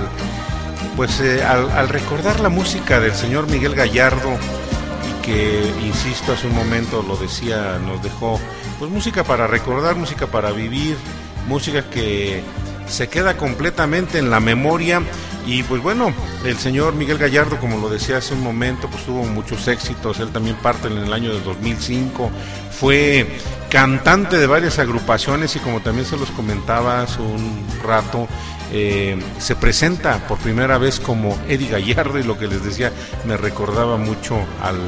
pues 0.97 1.21
eh, 1.21 1.43
al, 1.43 1.71
al 1.71 1.89
recordar 1.89 2.41
la 2.41 2.49
música 2.49 3.01
del 3.01 3.15
señor 3.15 3.49
Miguel 3.49 3.75
Gallardo 3.75 4.31
y 5.09 5.23
que 5.25 5.73
insisto 5.85 6.33
hace 6.33 6.47
un 6.47 6.55
momento 6.55 7.05
lo 7.07 7.17
decía 7.17 7.79
nos 7.85 8.03
dejó 8.03 8.39
pues 8.85 8.93
música 8.93 9.25
para 9.25 9.47
recordar 9.47 9.97
música 9.97 10.27
para 10.27 10.53
vivir 10.53 10.99
música 11.49 11.89
que 11.89 12.43
se 12.87 13.09
queda 13.09 13.35
completamente 13.39 14.19
en 14.19 14.29
la 14.29 14.41
memoria. 14.41 15.01
Y 15.47 15.63
pues 15.63 15.83
bueno 15.83 16.13
el 16.45 16.59
señor 16.59 16.95
Miguel 16.95 17.17
Gallardo 17.17 17.59
como 17.59 17.79
lo 17.79 17.89
decía 17.89 18.19
hace 18.19 18.35
un 18.35 18.43
momento 18.43 18.89
pues 18.91 19.05
tuvo 19.05 19.25
muchos 19.25 19.69
éxitos. 19.69 20.21
Él 20.21 20.33
también 20.33 20.57
parte 20.57 20.89
en 20.89 20.99
el 20.99 21.13
año 21.15 21.33
del 21.33 21.43
2005 21.45 22.31
fue 22.73 23.27
cantante 23.71 24.37
de 24.37 24.47
varias 24.47 24.79
agrupaciones 24.79 25.57
y 25.57 25.61
como 25.61 25.81
también 25.81 26.07
se 26.07 26.19
los 26.19 26.31
comentaba 26.33 27.01
hace 27.01 27.23
un 27.23 27.67
rato 27.83 28.29
eh, 28.71 29.19
se 29.39 29.57
presenta 29.57 30.19
por 30.29 30.37
primera 30.39 30.77
vez 30.77 31.01
como 31.01 31.39
Eddie 31.49 31.71
Gallardo 31.71 32.19
y 32.19 32.23
lo 32.23 32.39
que 32.39 32.49
les 32.49 32.63
decía 32.63 32.93
me 33.25 33.39
recordaba 33.39 33.97
mucho 33.97 34.37
al, 34.63 34.79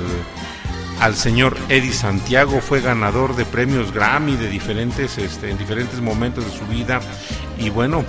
al 1.00 1.14
señor 1.14 1.56
Eddie 1.68 1.92
Santiago, 1.92 2.60
fue 2.60 2.80
ganador 2.80 3.36
de 3.36 3.44
premios 3.44 3.92
Grammy 3.92 4.36
de 4.36 4.48
diferentes, 4.48 5.18
este, 5.18 5.50
en 5.50 5.58
diferentes 5.58 6.00
momentos 6.00 6.44
de 6.44 6.58
su 6.58 6.66
vida. 6.66 7.00
Y 7.58 7.70
bueno, 7.70 8.04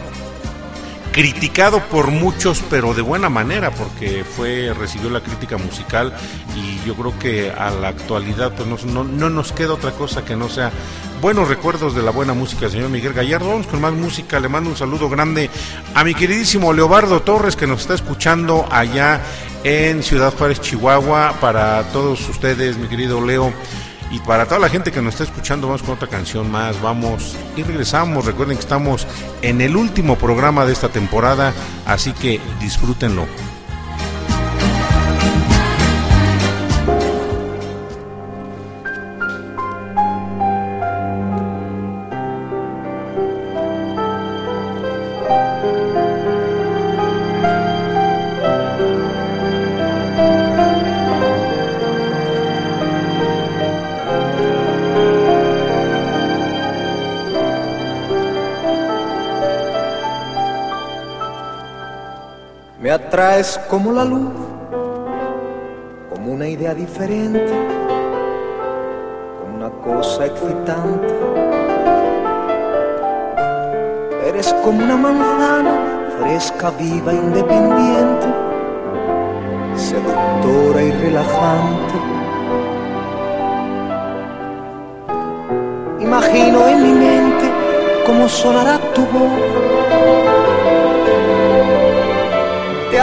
criticado 1.17 1.79
por 1.79 2.11
muchos, 2.11 2.63
pero 2.69 2.93
de 2.93 3.01
buena 3.01 3.27
manera, 3.27 3.71
porque 3.71 4.23
fue 4.23 4.71
recibió 4.77 5.09
la 5.09 5.21
crítica 5.21 5.57
musical 5.57 6.13
y 6.55 6.79
yo 6.85 6.95
creo 6.95 7.17
que 7.17 7.49
a 7.49 7.71
la 7.71 7.87
actualidad 7.87 8.53
pues 8.53 8.85
no, 8.85 9.03
no, 9.03 9.03
no 9.03 9.29
nos 9.31 9.51
queda 9.51 9.73
otra 9.73 9.91
cosa 9.93 10.23
que 10.23 10.35
no 10.35 10.47
sea 10.47 10.71
buenos 11.21 11.47
recuerdos 11.47 11.95
de 11.95 12.01
la 12.01 12.11
buena 12.11 12.33
música 12.33 12.69
señor 12.69 12.89
Miguel 12.89 13.13
Gallardo. 13.13 13.49
Vamos 13.49 13.67
con 13.67 13.81
más 13.81 13.93
música, 13.93 14.39
le 14.39 14.49
mando 14.49 14.69
un 14.69 14.77
saludo 14.77 15.09
grande 15.09 15.49
a 15.93 16.03
mi 16.03 16.13
queridísimo 16.13 16.73
Leobardo 16.73 17.21
Torres 17.21 17.55
que 17.55 17.67
nos 17.67 17.81
está 17.81 17.93
escuchando 17.95 18.67
allá 18.71 19.21
en 19.63 20.03
Ciudad 20.03 20.33
Juárez, 20.33 20.61
Chihuahua, 20.61 21.35
para 21.41 21.83
todos 21.91 22.27
ustedes, 22.29 22.77
mi 22.77 22.87
querido 22.87 23.25
Leo. 23.25 23.53
Y 24.09 24.19
para 24.19 24.45
toda 24.45 24.59
la 24.59 24.69
gente 24.69 24.91
que 24.91 25.01
nos 25.01 25.15
está 25.15 25.25
escuchando, 25.25 25.67
vamos 25.67 25.83
con 25.83 25.95
otra 25.95 26.07
canción 26.07 26.49
más. 26.49 26.81
Vamos 26.81 27.35
y 27.57 27.63
regresamos. 27.63 28.25
Recuerden 28.25 28.55
que 28.55 28.61
estamos 28.61 29.05
en 29.41 29.59
el 29.59 29.75
último 29.75 30.17
programa 30.17 30.65
de 30.65 30.71
esta 30.71 30.87
temporada, 30.87 31.53
así 31.85 32.13
que 32.13 32.39
disfrútenlo. 32.61 33.27
Me 63.17 63.23
atraes 63.23 63.59
como 63.67 63.91
la 63.93 64.05
luz, 64.05 64.29
como 66.07 66.33
una 66.33 66.47
idea 66.47 66.75
diferente, 66.75 67.51
como 69.41 69.55
una 69.55 69.69
cosa 69.71 70.27
excitante. 70.27 71.15
Eres 74.23 74.53
como 74.63 74.83
una 74.83 74.97
manzana 74.97 75.73
fresca, 76.19 76.69
viva, 76.77 77.11
independiente, 77.11 78.27
seductora 79.75 80.83
y 80.83 80.91
relajante. 80.91 81.93
Imagino 86.01 86.67
en 86.67 86.83
mi 86.83 86.91
mente 86.91 87.51
cómo 88.05 88.29
sonará 88.29 88.77
tu 88.93 89.01
voz 89.07 89.76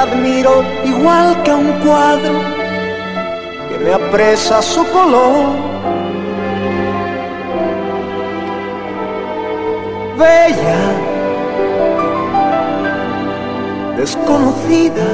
admiro 0.05 0.65
igual 0.85 1.43
que 1.43 1.51
a 1.51 1.57
un 1.57 1.73
cuadro 1.85 2.35
que 3.69 3.79
me 3.85 3.93
apresa 3.93 4.61
su 4.61 4.83
color. 4.97 5.47
Bella, 10.19 10.83
desconocida, 13.97 15.09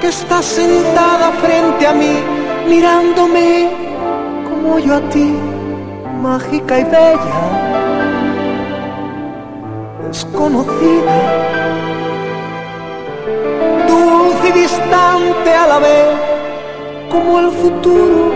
que 0.00 0.08
está 0.08 0.42
sentada 0.42 1.32
frente 1.44 1.86
a 1.86 1.94
mí, 1.94 2.14
mirándome 2.68 3.70
como 4.48 4.78
yo 4.78 4.96
a 4.96 5.00
ti, 5.12 5.32
mágica 6.20 6.80
y 6.80 6.84
bella, 6.84 7.40
desconocida 10.06 11.57
a 15.54 15.66
la 15.66 15.78
vez, 15.78 16.06
como 17.10 17.40
el 17.40 17.50
futuro 17.50 18.32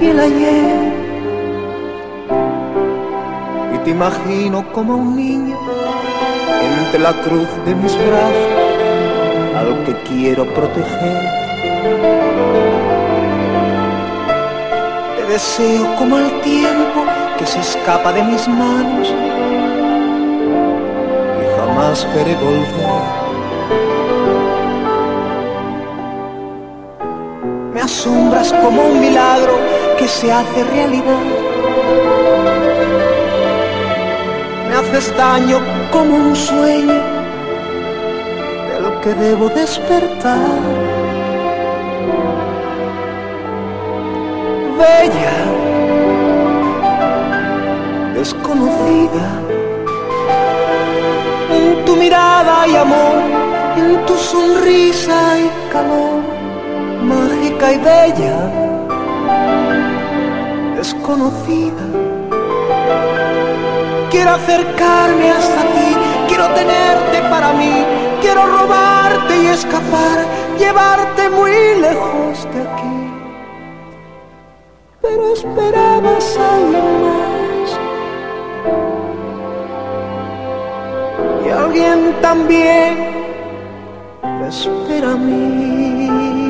y 0.00 0.06
el 0.06 0.20
ayer. 0.20 0.92
Y 3.74 3.78
te 3.78 3.90
imagino 3.90 4.72
como 4.72 4.96
un 4.96 5.16
niño 5.16 5.56
entre 6.80 7.00
la 7.00 7.12
cruz 7.22 7.48
de 7.64 7.74
mis 7.74 7.94
brazos, 7.96 8.52
al 9.56 9.84
que 9.84 9.94
quiero 10.08 10.44
proteger. 10.54 11.22
Te 15.16 15.32
deseo 15.32 15.94
como 15.96 16.18
el 16.18 16.40
tiempo 16.40 17.04
que 17.38 17.46
se 17.46 17.60
escapa 17.60 18.12
de 18.12 18.22
mis 18.22 18.48
manos 18.48 19.12
y 21.40 21.58
jamás 21.58 22.06
veré 22.14 22.34
volver. 22.36 23.25
Asombras 28.06 28.52
como 28.52 28.82
un 28.86 29.00
milagro 29.00 29.58
que 29.98 30.06
se 30.06 30.32
hace 30.32 30.62
realidad. 30.64 31.26
Me 34.68 34.74
haces 34.76 35.16
daño 35.16 35.58
como 35.90 36.14
un 36.16 36.36
sueño 36.36 37.02
del 38.68 39.00
que 39.02 39.14
debo 39.14 39.48
despertar. 39.48 40.60
Bella, 44.78 45.38
desconocida, 48.14 49.28
en 51.56 51.84
tu 51.84 51.96
mirada 51.96 52.62
hay 52.62 52.76
amor, 52.76 53.16
en 53.76 54.06
tu 54.06 54.14
sonrisa 54.16 55.32
hay 55.32 55.50
calor 55.72 56.05
mágica 57.66 57.72
y 57.72 57.78
bella, 57.78 58.36
desconocida. 60.76 61.84
Quiero 64.10 64.30
acercarme 64.30 65.30
hasta 65.30 65.62
ti, 65.62 65.96
quiero 66.28 66.48
tenerte 66.54 67.22
para 67.28 67.52
mí, 67.52 67.84
quiero 68.20 68.46
robarte 68.46 69.42
y 69.42 69.46
escapar, 69.46 70.18
llevarte 70.58 71.30
muy 71.30 71.52
lejos 71.80 72.46
de 72.54 72.62
aquí. 72.62 73.12
pero 75.02 75.32
esperabas 75.32 76.36
algo 76.36 76.82
más. 77.04 77.78
Y 81.44 81.48
alguien 81.48 82.14
también 82.20 82.90
espera 84.48 85.12
a 85.12 85.16
mí. 85.16 86.45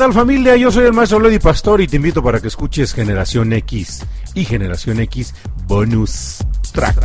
Tal 0.00 0.14
familia? 0.14 0.56
Yo 0.56 0.72
soy 0.72 0.86
el 0.86 0.94
maestro 0.94 1.20
Lady 1.20 1.38
Pastor 1.38 1.82
y 1.82 1.86
te 1.86 1.96
invito 1.96 2.22
para 2.22 2.40
que 2.40 2.48
escuches 2.48 2.94
Generación 2.94 3.52
X 3.52 4.02
y 4.34 4.46
Generación 4.46 4.98
X 5.00 5.34
Bonus 5.66 6.38
Track. 6.72 6.96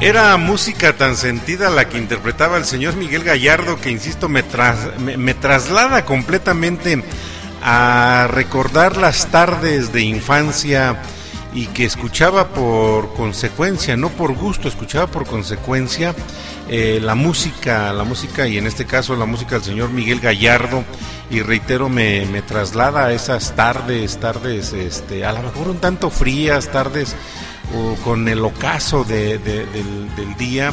Era 0.00 0.36
música 0.36 0.96
tan 0.96 1.16
sentida 1.16 1.70
la 1.70 1.88
que 1.88 1.98
interpretaba 1.98 2.56
el 2.56 2.64
señor 2.64 2.94
Miguel 2.94 3.24
Gallardo 3.24 3.80
que, 3.80 3.90
insisto, 3.90 4.28
me, 4.28 4.44
tras- 4.44 4.96
me- 4.98 5.16
me 5.16 5.34
traslada 5.34 6.04
completamente 6.04 7.02
a 7.70 8.26
recordar 8.28 8.96
las 8.96 9.26
tardes 9.26 9.92
de 9.92 10.00
infancia 10.00 11.02
y 11.52 11.66
que 11.66 11.84
escuchaba 11.84 12.48
por 12.48 13.12
consecuencia, 13.14 13.94
no 13.96 14.08
por 14.08 14.32
gusto, 14.34 14.68
escuchaba 14.68 15.06
por 15.06 15.26
consecuencia 15.26 16.14
eh, 16.70 16.98
la 17.02 17.14
música, 17.14 17.92
la 17.92 18.04
música 18.04 18.46
y 18.46 18.56
en 18.56 18.66
este 18.66 18.86
caso 18.86 19.16
la 19.16 19.26
música 19.26 19.56
del 19.56 19.64
señor 19.64 19.90
Miguel 19.90 20.20
Gallardo. 20.20 20.82
Y 21.30 21.42
reitero 21.42 21.90
me, 21.90 22.24
me 22.26 22.40
traslada 22.40 23.04
a 23.06 23.12
esas 23.12 23.54
tardes, 23.54 24.18
tardes, 24.18 24.72
este, 24.72 25.26
a 25.26 25.32
lo 25.32 25.42
mejor 25.42 25.68
un 25.68 25.76
tanto 25.78 26.08
frías, 26.08 26.68
tardes 26.72 27.14
o 27.76 27.96
con 28.02 28.28
el 28.28 28.42
ocaso 28.46 29.04
de- 29.04 29.36
de- 29.36 29.66
del, 29.66 30.14
del 30.16 30.34
día 30.38 30.72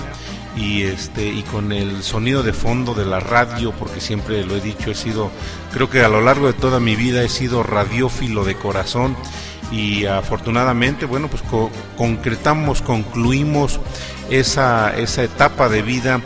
y 0.56 0.84
este 0.84 1.26
y 1.28 1.44
con 1.44 1.72
el 1.72 2.02
sonido 2.04 2.42
de 2.44 2.54
fondo 2.54 2.94
de 2.94 3.06
la 3.06 3.20
radio 3.20 3.72
porque 3.74 4.00
siempre 4.00 4.46
lo 4.46 4.56
he 4.56 4.62
dicho 4.62 4.90
he 4.92 4.96
sido 4.96 5.30
creo 5.74 5.90
que 5.90 6.02
a 6.04 6.08
lo 6.10 6.22
largo 6.22 6.48
de 6.48 6.54
toda 6.54 6.80
mi 6.80 6.96
vida 6.96 7.24
he 7.24 7.30
sido 7.30 7.62
radiófilo 7.64 8.46
de 8.46 8.56
corazón 8.56 9.18
y 9.72 10.06
afortunadamente 10.06 11.06
bueno 11.06 11.28
pues 11.28 11.42
co- 11.42 11.72
concretamos 11.98 12.82
concluimos 12.82 13.80
esa 14.30 14.96
esa 14.98 15.24
etapa 15.24 15.68
de 15.70 15.82
vida 15.82 16.22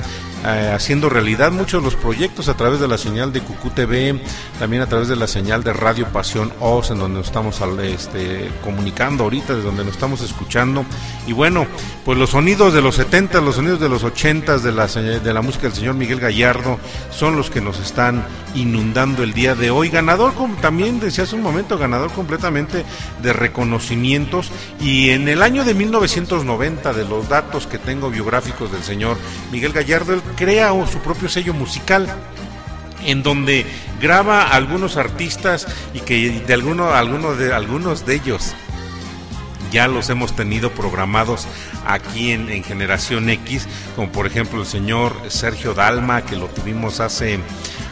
eh, 0.45 0.71
haciendo 0.73 1.10
realidad 1.10 1.52
muchos 1.52 1.82
de 1.82 1.86
los 1.86 1.95
proyectos 1.95 2.47
a 2.47 2.56
través 2.56 2.80
de 2.80 2.88
la 2.88 2.97
señal 2.97 3.34
de 3.34 3.41
Cucú 3.41 3.71
TV, 3.71 4.21
también 4.58 4.82
a 4.82 4.88
través 4.88 5.08
de 5.08 5.15
la 5.15 5.28
señal 5.28 5.63
de 5.63 5.73
Radio 5.73 6.08
Pasión 6.08 6.54
Oz, 6.60 6.91
en 6.91 6.99
donde 6.99 7.19
nos 7.19 7.28
estamos 7.28 7.62
este, 7.84 8.49
comunicando 8.63 9.25
ahorita, 9.25 9.54
desde 9.54 9.67
donde 9.67 9.84
nos 9.84 9.93
estamos 9.93 10.21
escuchando. 10.21 10.86
Y 11.28 11.34
bueno, 11.34 11.67
pues 12.06 12.17
los 12.17 12.30
sonidos 12.30 12.73
de 12.73 12.82
los 12.82 12.95
70, 12.95 13.41
los 13.41 13.56
sonidos 13.56 13.80
de 13.80 13.89
los 13.89 14.04
80 14.04 14.60
de 14.60 14.71
la, 14.71 14.88
de 14.88 15.34
la 15.34 15.41
música 15.41 15.63
del 15.63 15.73
señor 15.73 15.95
Miguel 15.95 16.19
Gallardo 16.19 16.80
son 17.12 17.36
los 17.36 17.49
que 17.49 17.62
nos 17.62 17.80
están 17.80 18.25
inundando 18.56 19.23
el 19.23 19.34
día 19.34 19.56
de 19.56 19.71
hoy. 19.71 19.89
Ganador, 19.89 20.34
también 20.62 20.99
decía 20.99 21.25
hace 21.25 21.36
un 21.36 21.41
momento, 21.41 21.78
ganador 21.78 22.12
completamente 22.12 22.86
de 23.21 23.34
reconocimientos. 23.34 24.52
Y 24.80 25.10
en 25.10 25.28
el 25.28 25.41
año 25.41 25.65
de 25.65 25.73
1990, 25.73 26.93
de 26.93 27.06
los 27.06 27.28
datos 27.30 27.67
que 27.67 27.78
tengo 27.78 28.10
biográficos 28.10 28.71
del 28.71 28.84
señor 28.84 29.17
Miguel 29.52 29.73
Gallardo, 29.73 30.13
él 30.13 30.21
crea 30.35 30.71
su 30.91 30.99
propio 30.99 31.29
sello 31.29 31.53
musical 31.53 32.07
en 33.05 33.23
donde 33.23 33.65
graba 34.01 34.43
algunos 34.43 34.97
artistas 34.97 35.67
y 35.93 35.99
que 36.01 36.41
de 36.45 36.53
alguno, 36.53 36.91
alguno 36.91 37.35
de 37.35 37.53
algunos 37.53 38.05
de 38.05 38.15
ellos 38.15 38.53
ya 39.71 39.87
los 39.87 40.09
hemos 40.09 40.35
tenido 40.35 40.71
programados 40.71 41.47
aquí 41.85 42.31
en, 42.31 42.49
en 42.49 42.63
Generación 42.63 43.29
X, 43.29 43.67
como 43.95 44.11
por 44.11 44.25
ejemplo 44.25 44.61
el 44.61 44.67
señor 44.67 45.15
Sergio 45.27 45.73
Dalma, 45.73 46.23
que 46.25 46.35
lo 46.35 46.47
tuvimos 46.47 46.99
hace, 46.99 47.39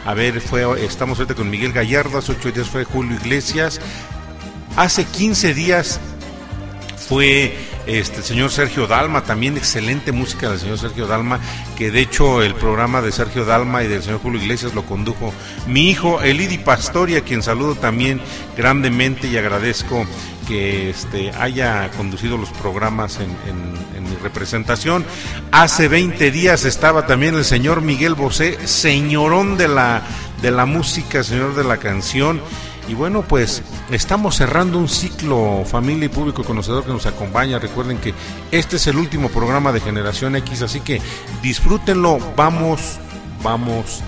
a 0.04 0.14
ver, 0.14 0.40
fue, 0.40 0.84
estamos 0.84 1.18
ahorita 1.18 1.34
con 1.34 1.50
Miguel 1.50 1.72
Gallardo, 1.72 2.18
hace 2.18 2.32
ocho 2.32 2.50
días 2.50 2.68
fue 2.68 2.84
Julio 2.84 3.16
Iglesias, 3.16 3.80
hace 4.76 5.04
15 5.04 5.54
días 5.54 6.00
fue 7.08 7.56
este 7.88 8.18
el 8.18 8.24
señor 8.24 8.50
Sergio 8.50 8.86
Dalma, 8.86 9.22
también 9.24 9.56
excelente 9.56 10.12
música 10.12 10.50
del 10.50 10.58
señor 10.58 10.78
Sergio 10.78 11.06
Dalma, 11.06 11.40
que 11.76 11.90
de 11.90 12.00
hecho 12.00 12.42
el 12.42 12.54
programa 12.54 13.00
de 13.00 13.12
Sergio 13.12 13.44
Dalma 13.44 13.82
y 13.82 13.88
del 13.88 14.02
señor 14.02 14.20
Julio 14.20 14.40
Iglesias 14.42 14.74
lo 14.74 14.84
condujo 14.84 15.32
mi 15.66 15.88
hijo 15.90 16.20
Elidi 16.22 16.58
Pastoria, 16.58 17.22
quien 17.22 17.42
saludo 17.42 17.74
también 17.74 18.20
grandemente 18.56 19.26
y 19.28 19.36
agradezco 19.36 20.06
que 20.46 20.90
este, 20.90 21.30
haya 21.32 21.90
conducido 21.96 22.36
los 22.38 22.50
programas 22.50 23.18
en, 23.20 23.30
en- 23.48 23.88
mi 24.08 24.14
representación. 24.22 25.04
Hace 25.52 25.86
20 25.88 26.30
días 26.30 26.64
estaba 26.64 27.06
también 27.06 27.34
el 27.34 27.44
señor 27.44 27.82
Miguel 27.82 28.14
Bosé, 28.14 28.66
señorón 28.66 29.58
de 29.58 29.68
la, 29.68 30.02
de 30.40 30.50
la 30.50 30.64
música, 30.64 31.22
señor 31.22 31.54
de 31.54 31.64
la 31.64 31.76
canción. 31.76 32.40
Y 32.88 32.94
bueno, 32.94 33.22
pues 33.22 33.62
estamos 33.90 34.36
cerrando 34.36 34.78
un 34.78 34.88
ciclo, 34.88 35.62
familia 35.66 36.06
y 36.06 36.08
público 36.08 36.42
conocedor 36.42 36.84
que 36.84 36.92
nos 36.92 37.04
acompaña. 37.04 37.58
Recuerden 37.58 37.98
que 37.98 38.14
este 38.50 38.76
es 38.76 38.86
el 38.86 38.96
último 38.96 39.28
programa 39.28 39.72
de 39.72 39.80
Generación 39.80 40.36
X, 40.36 40.62
así 40.62 40.80
que 40.80 41.02
disfrútenlo. 41.42 42.18
Vamos, 42.34 42.98
vamos 43.42 44.02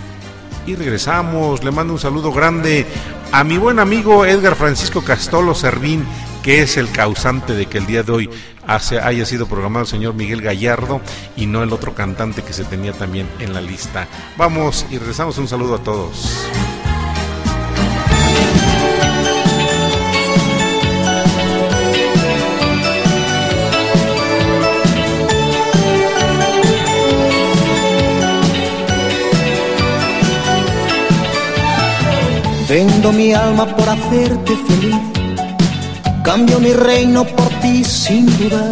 y 0.66 0.74
regresamos. 0.76 1.62
Le 1.62 1.70
mando 1.70 1.92
un 1.92 1.98
saludo 1.98 2.32
grande 2.32 2.86
a 3.32 3.44
mi 3.44 3.58
buen 3.58 3.78
amigo 3.78 4.24
Edgar 4.24 4.56
Francisco 4.56 5.02
Castolo 5.02 5.54
Servín, 5.54 6.06
que 6.42 6.62
es 6.62 6.78
el 6.78 6.90
causante 6.90 7.52
de 7.52 7.66
que 7.66 7.76
el 7.76 7.86
día 7.86 8.02
de 8.02 8.12
hoy 8.12 8.30
haya 8.66 9.26
sido 9.26 9.46
programado 9.46 9.82
el 9.82 9.90
señor 9.90 10.14
Miguel 10.14 10.40
Gallardo 10.40 11.02
y 11.36 11.46
no 11.46 11.62
el 11.62 11.72
otro 11.72 11.94
cantante 11.94 12.42
que 12.42 12.54
se 12.54 12.64
tenía 12.64 12.94
también 12.94 13.28
en 13.40 13.52
la 13.52 13.60
lista. 13.60 14.08
Vamos 14.38 14.86
y 14.90 14.96
regresamos. 14.96 15.36
Un 15.36 15.48
saludo 15.48 15.74
a 15.74 15.82
todos. 15.82 16.48
Vendo 32.70 33.10
mi 33.10 33.34
alma 33.34 33.66
por 33.66 33.88
hacerte 33.88 34.56
feliz. 34.68 34.94
Cambio 36.22 36.60
mi 36.60 36.72
reino 36.72 37.24
por 37.24 37.48
ti 37.60 37.82
sin 37.82 38.26
dudar. 38.38 38.70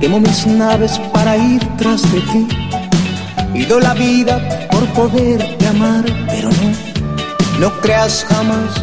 Quemo 0.00 0.18
mis 0.18 0.46
naves 0.46 0.98
para 1.12 1.36
ir 1.36 1.62
tras 1.76 2.00
de 2.10 2.20
ti. 2.30 2.48
Y 3.52 3.66
doy 3.66 3.82
la 3.82 3.92
vida 3.92 4.68
por 4.70 4.86
poderte 4.94 5.66
amar, 5.66 6.02
pero 6.28 6.48
no, 6.48 6.68
no 7.60 7.80
creas 7.82 8.24
jamás 8.26 8.82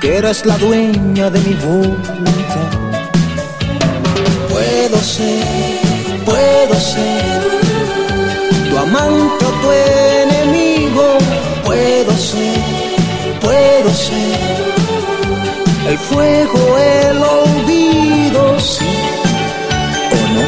que 0.00 0.16
eres 0.16 0.46
la 0.46 0.56
dueña 0.56 1.28
de 1.28 1.40
mi 1.40 1.52
voluntad. 1.52 2.70
Puedo 4.48 4.98
ser, 5.02 6.22
puedo 6.24 6.74
ser 6.80 7.42
tu 8.70 8.78
amante 8.78 9.44
o 9.44 9.50
tu 9.60 9.70
fuego, 15.98 16.78
el 16.78 17.22
olvido, 17.22 18.58
sí 18.60 18.84
o 20.12 20.20
no. 20.34 20.46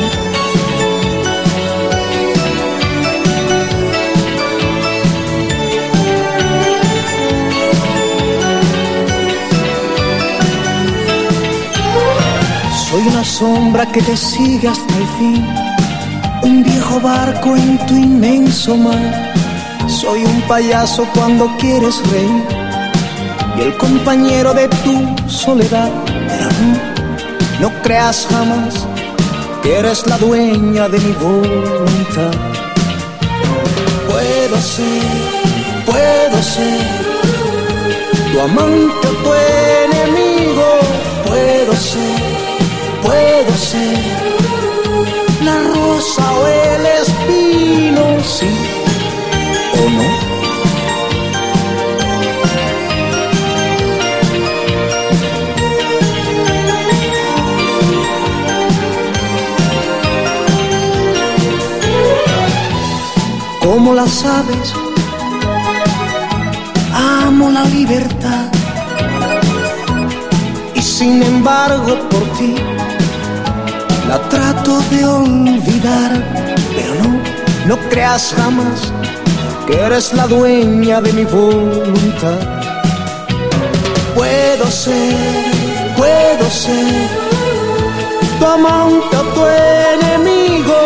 Soy 12.91 13.03
una 13.07 13.25
sombra 13.25 13.87
que 13.87 14.03
te 14.03 14.17
sigue 14.17 14.69
hasta 14.69 14.97
el 14.97 15.07
fin, 15.19 15.47
un 16.43 16.63
viejo 16.65 17.01
barco 17.01 17.57
en 17.57 17.79
tu 17.87 17.95
inmenso 17.95 18.77
mar. 18.77 19.33
Soy 19.87 20.25
un 20.25 20.41
payaso 20.43 21.07
cuando 21.15 21.57
quieres 21.59 22.01
reír 22.11 22.60
el 23.61 23.77
compañero 23.77 24.55
de 24.55 24.69
tu 24.69 25.29
soledad. 25.29 25.91
No, 27.61 27.69
no 27.69 27.83
creas 27.83 28.27
jamás 28.31 28.87
que 29.63 29.79
eres 29.79 30.07
la 30.07 30.17
dueña 30.19 30.89
de 30.89 30.99
mi 30.99 31.13
voluntad. 31.13 32.33
Puedo 34.09 34.57
ser, 34.61 35.03
puedo 35.87 36.43
ser 36.43 36.81
tu 38.33 38.41
amante 38.41 39.07
o 39.09 39.15
tu 39.23 39.31
enemigo. 39.85 40.69
Puedo 41.27 41.73
ser, 41.77 42.21
puedo 43.03 43.53
ser 43.57 43.99
la 45.45 45.57
rosa 45.75 46.25
o 46.33 46.47
el 46.47 46.60
aves, 64.25 64.75
amo 66.93 67.51
la 67.51 67.65
libertad. 67.65 68.47
Y 70.75 70.83
sin 70.83 71.23
embargo 71.23 71.97
por 72.11 72.25
ti 72.37 72.55
la 74.09 74.19
trato 74.29 74.81
de 74.91 75.05
olvidar, 75.05 76.11
pero 76.75 76.95
no, 77.03 77.13
no 77.69 77.77
creas 77.89 78.35
jamás 78.37 78.93
que 79.67 79.75
eres 79.81 80.13
la 80.13 80.27
dueña 80.27 81.01
de 81.01 81.13
mi 81.13 81.25
voluntad. 81.25 82.41
Puedo 84.17 84.67
ser, 84.67 85.15
puedo 85.97 86.51
ser 86.51 87.09
tu 88.39 88.47
amante 88.47 89.17
o 89.17 89.23
tu 89.35 89.43
enemigo, 89.47 90.79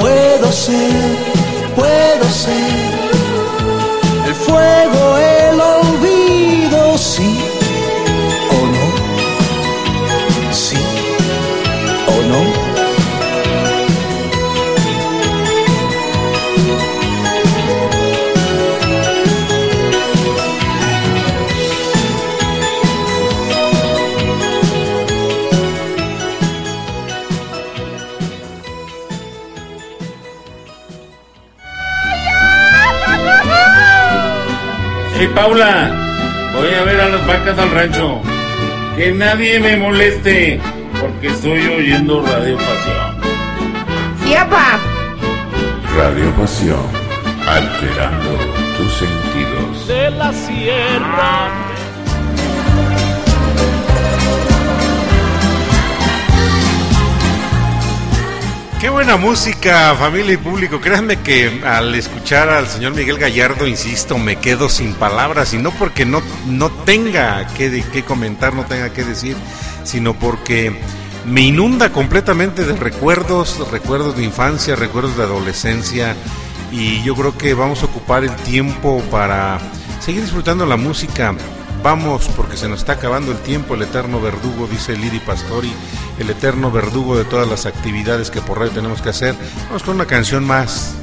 puedo 0.00 0.50
ser 0.50 1.33
puedo 1.74 2.24
ser. 2.28 2.94
El 4.26 4.34
fuego, 4.34 5.18
el 5.18 5.33
Paula, 35.28 35.90
voy 36.54 36.74
a 36.74 36.82
ver 36.84 37.00
a 37.00 37.08
las 37.08 37.26
vacas 37.26 37.58
al 37.58 37.70
rancho. 37.70 38.20
Que 38.96 39.12
nadie 39.12 39.58
me 39.60 39.76
moleste, 39.76 40.60
porque 41.00 41.28
estoy 41.28 41.66
oyendo 41.66 42.22
Radio 42.24 42.56
Pasión. 42.56 43.16
Sí, 44.24 44.34
papá. 44.34 44.78
Radio 45.96 46.30
Pasión, 46.32 46.86
alterando 47.46 48.38
tus 48.76 48.92
sentidos. 48.92 49.88
de 49.88 50.10
la 50.10 50.32
sierra. 50.32 51.63
Buena 59.04 59.18
música, 59.18 59.94
familia 59.96 60.32
y 60.32 60.36
público. 60.38 60.80
Créanme 60.80 61.20
que 61.20 61.60
al 61.62 61.94
escuchar 61.94 62.48
al 62.48 62.66
señor 62.68 62.94
Miguel 62.94 63.18
Gallardo, 63.18 63.66
insisto, 63.66 64.16
me 64.16 64.36
quedo 64.36 64.70
sin 64.70 64.94
palabras 64.94 65.52
y 65.52 65.58
no 65.58 65.72
porque 65.72 66.06
no, 66.06 66.22
no 66.46 66.70
tenga 66.70 67.46
que, 67.48 67.84
que 67.92 68.02
comentar, 68.02 68.54
no 68.54 68.64
tenga 68.64 68.94
que 68.94 69.04
decir, 69.04 69.36
sino 69.82 70.14
porque 70.14 70.80
me 71.26 71.42
inunda 71.42 71.92
completamente 71.92 72.64
de 72.64 72.76
recuerdos, 72.76 73.70
recuerdos 73.70 74.16
de 74.16 74.24
infancia, 74.24 74.74
recuerdos 74.74 75.18
de 75.18 75.24
adolescencia 75.24 76.16
y 76.72 77.02
yo 77.02 77.14
creo 77.14 77.36
que 77.36 77.52
vamos 77.52 77.82
a 77.82 77.86
ocupar 77.86 78.24
el 78.24 78.34
tiempo 78.36 79.02
para 79.10 79.58
seguir 80.00 80.22
disfrutando 80.22 80.64
la 80.64 80.78
música. 80.78 81.34
Vamos, 81.82 82.30
porque 82.34 82.56
se 82.56 82.70
nos 82.70 82.78
está 82.78 82.94
acabando 82.94 83.32
el 83.32 83.38
tiempo, 83.40 83.74
el 83.74 83.82
eterno 83.82 84.18
verdugo, 84.18 84.66
dice 84.66 84.96
Liri 84.96 85.18
Pastori, 85.18 85.70
el 86.18 86.30
eterno 86.30 86.70
verdugo 86.70 87.16
de 87.16 87.24
todas 87.24 87.48
las 87.48 87.66
actividades 87.66 88.30
que 88.30 88.40
por 88.40 88.58
radio 88.58 88.72
tenemos 88.72 89.02
que 89.02 89.10
hacer. 89.10 89.34
Vamos 89.66 89.82
con 89.82 89.94
una 89.94 90.06
canción 90.06 90.44
más. 90.44 90.94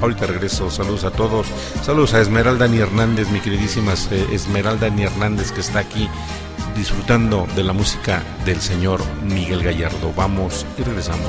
Ahorita 0.00 0.26
regreso, 0.26 0.70
saludos 0.70 1.04
a 1.04 1.10
todos. 1.10 1.46
Saludos 1.82 2.14
a 2.14 2.20
Esmeralda 2.20 2.66
Ni 2.68 2.78
Hernández, 2.78 3.28
mi 3.28 3.40
queridísima 3.40 3.92
eh, 4.10 4.26
Esmeralda 4.32 4.88
Ni 4.88 5.02
Hernández, 5.02 5.52
que 5.52 5.60
está 5.60 5.80
aquí 5.80 6.08
disfrutando 6.74 7.46
de 7.54 7.64
la 7.64 7.72
música 7.72 8.22
del 8.44 8.60
señor 8.60 9.02
Miguel 9.22 9.62
Gallardo. 9.62 10.12
Vamos 10.16 10.64
y 10.78 10.82
regresamos. 10.82 11.28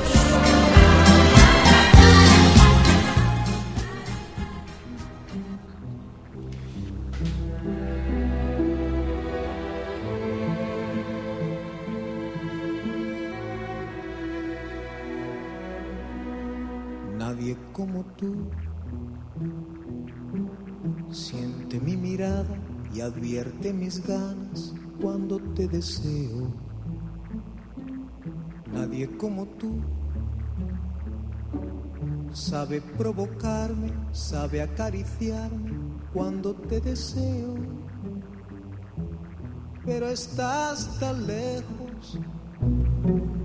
Como 17.72 18.04
tú 18.16 18.50
siente 21.10 21.80
mi 21.80 21.96
mirada 21.96 22.56
y 22.94 23.00
advierte 23.00 23.72
mis 23.72 24.06
ganas 24.06 24.74
cuando 25.00 25.38
te 25.54 25.68
deseo. 25.68 26.52
Nadie 28.72 29.08
como 29.16 29.46
tú 29.46 29.80
sabe 32.32 32.80
provocarme, 32.80 33.92
sabe 34.12 34.62
acariciarme 34.62 35.72
cuando 36.12 36.54
te 36.54 36.80
deseo. 36.80 37.54
Pero 39.84 40.06
estás 40.08 40.98
tan 41.00 41.26
lejos 41.26 42.18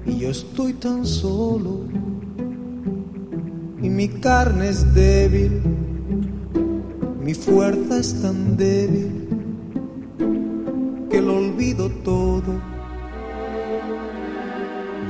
y 0.05 0.19
yo 0.19 0.29
estoy 0.29 0.73
tan 0.73 1.05
solo 1.05 1.87
y 3.81 3.89
mi 3.89 4.07
carne 4.07 4.69
es 4.69 4.93
débil, 4.93 5.61
mi 7.21 7.33
fuerza 7.33 7.99
es 7.99 8.21
tan 8.21 8.57
débil 8.57 9.27
que 11.09 11.21
lo 11.21 11.37
olvido 11.37 11.89
todo. 12.03 12.77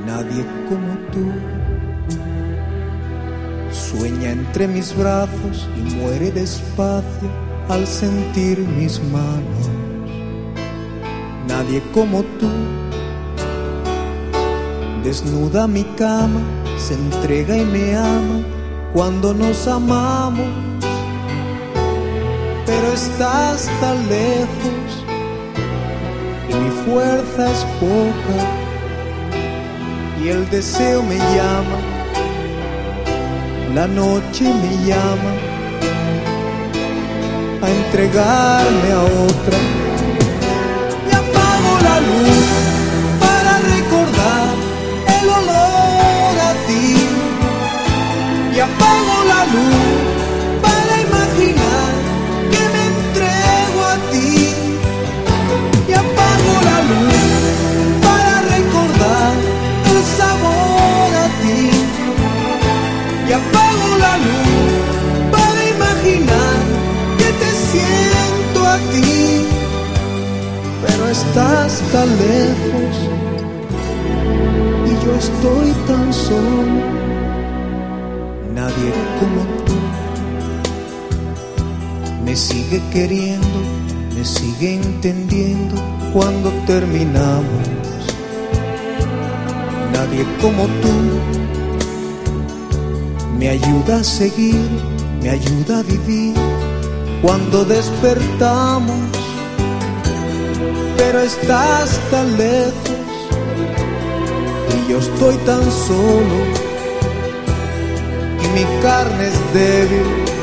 Nadie 0.06 0.44
como 0.68 0.94
tú 1.12 1.26
sueña 3.70 4.32
entre 4.32 4.68
mis 4.68 4.96
brazos 4.96 5.68
y 5.76 5.94
muere 5.94 6.30
despacio 6.30 7.28
al 7.68 7.86
sentir 7.86 8.58
mis 8.58 9.00
manos. 9.04 9.68
Nadie 11.46 11.82
como 11.92 12.22
tú 12.38 12.48
desnuda 15.04 15.66
mi 15.66 15.84
cama, 15.96 16.40
se 16.78 16.94
entrega 16.94 17.56
y 17.56 17.64
me 17.64 17.96
ama 17.96 18.57
cuando 18.92 19.34
nos 19.34 19.66
amamos, 19.68 20.48
pero 22.66 22.92
estás 22.92 23.68
tan 23.80 24.08
lejos 24.08 25.04
y 26.48 26.54
mi 26.54 26.70
fuerza 26.84 27.50
es 27.50 27.64
poca 27.80 28.38
y 30.22 30.28
el 30.28 30.48
deseo 30.50 31.02
me 31.02 31.16
llama, 31.16 31.78
la 33.74 33.86
noche 33.86 34.44
me 34.44 34.86
llama 34.86 35.32
a 37.62 37.70
entregarme 37.70 38.92
a 38.92 39.02
otra. 39.26 39.58
Y 41.08 41.14
apago 41.14 41.72
la 41.82 42.00
luz 42.00 42.37
luz 49.54 50.08
para 50.66 50.94
imaginar 51.08 51.90
que 52.52 52.62
me 52.74 52.82
entrego 52.92 53.80
a 53.94 53.96
ti. 54.12 54.32
Y 55.88 55.92
apago 55.92 56.52
la 56.70 56.78
luz 56.90 57.14
para 58.06 58.34
recordar 58.56 59.32
el 59.92 60.00
sabor 60.18 61.10
a 61.24 61.28
ti. 61.42 61.62
Y 63.28 63.32
apago 63.40 63.88
la 64.06 64.14
luz 64.26 64.70
para 65.34 65.60
imaginar 65.76 66.58
que 67.18 67.28
te 67.42 67.50
siento 67.70 68.58
a 68.66 68.78
ti. 68.92 69.46
Pero 70.84 71.08
estás 71.08 71.80
tan 71.92 72.08
lejos 72.26 72.94
y 73.04 74.88
y 74.88 75.04
yo 75.04 75.14
estoy 75.14 75.70
tan 75.86 76.12
solo, 76.12 76.87
me 82.28 82.36
sigue 82.36 82.82
queriendo, 82.92 83.58
me 84.14 84.22
sigue 84.22 84.74
entendiendo 84.74 85.76
cuando 86.12 86.50
terminamos. 86.66 87.64
Nadie 89.94 90.26
como 90.42 90.64
tú 90.82 90.94
me 93.38 93.48
ayuda 93.48 94.00
a 94.00 94.04
seguir, 94.04 94.68
me 95.22 95.30
ayuda 95.30 95.78
a 95.78 95.82
vivir 95.82 96.34
cuando 97.22 97.64
despertamos. 97.64 99.08
Pero 100.98 101.20
estás 101.20 101.98
tan 102.10 102.36
lejos 102.36 103.00
y 104.76 104.92
yo 104.92 104.98
estoy 104.98 105.34
tan 105.46 105.64
solo 105.72 106.36
y 108.44 108.48
mi 108.54 108.64
carne 108.82 109.28
es 109.28 109.54
débil, 109.54 110.37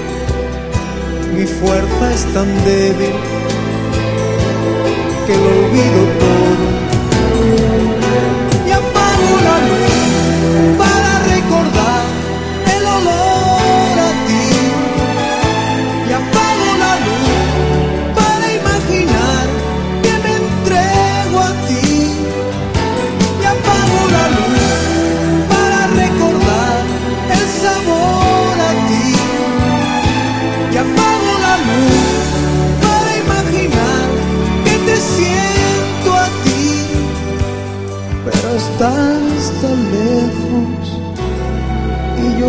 mi 1.35 1.45
fuerza 1.45 2.13
es 2.13 2.25
tan 2.33 2.47
débil 2.63 3.15
que 5.27 5.35
lo 5.35 5.49
olvido 5.59 6.24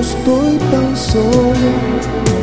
estoy 0.07 0.57
tan 0.71 0.97
solo. 0.97 2.36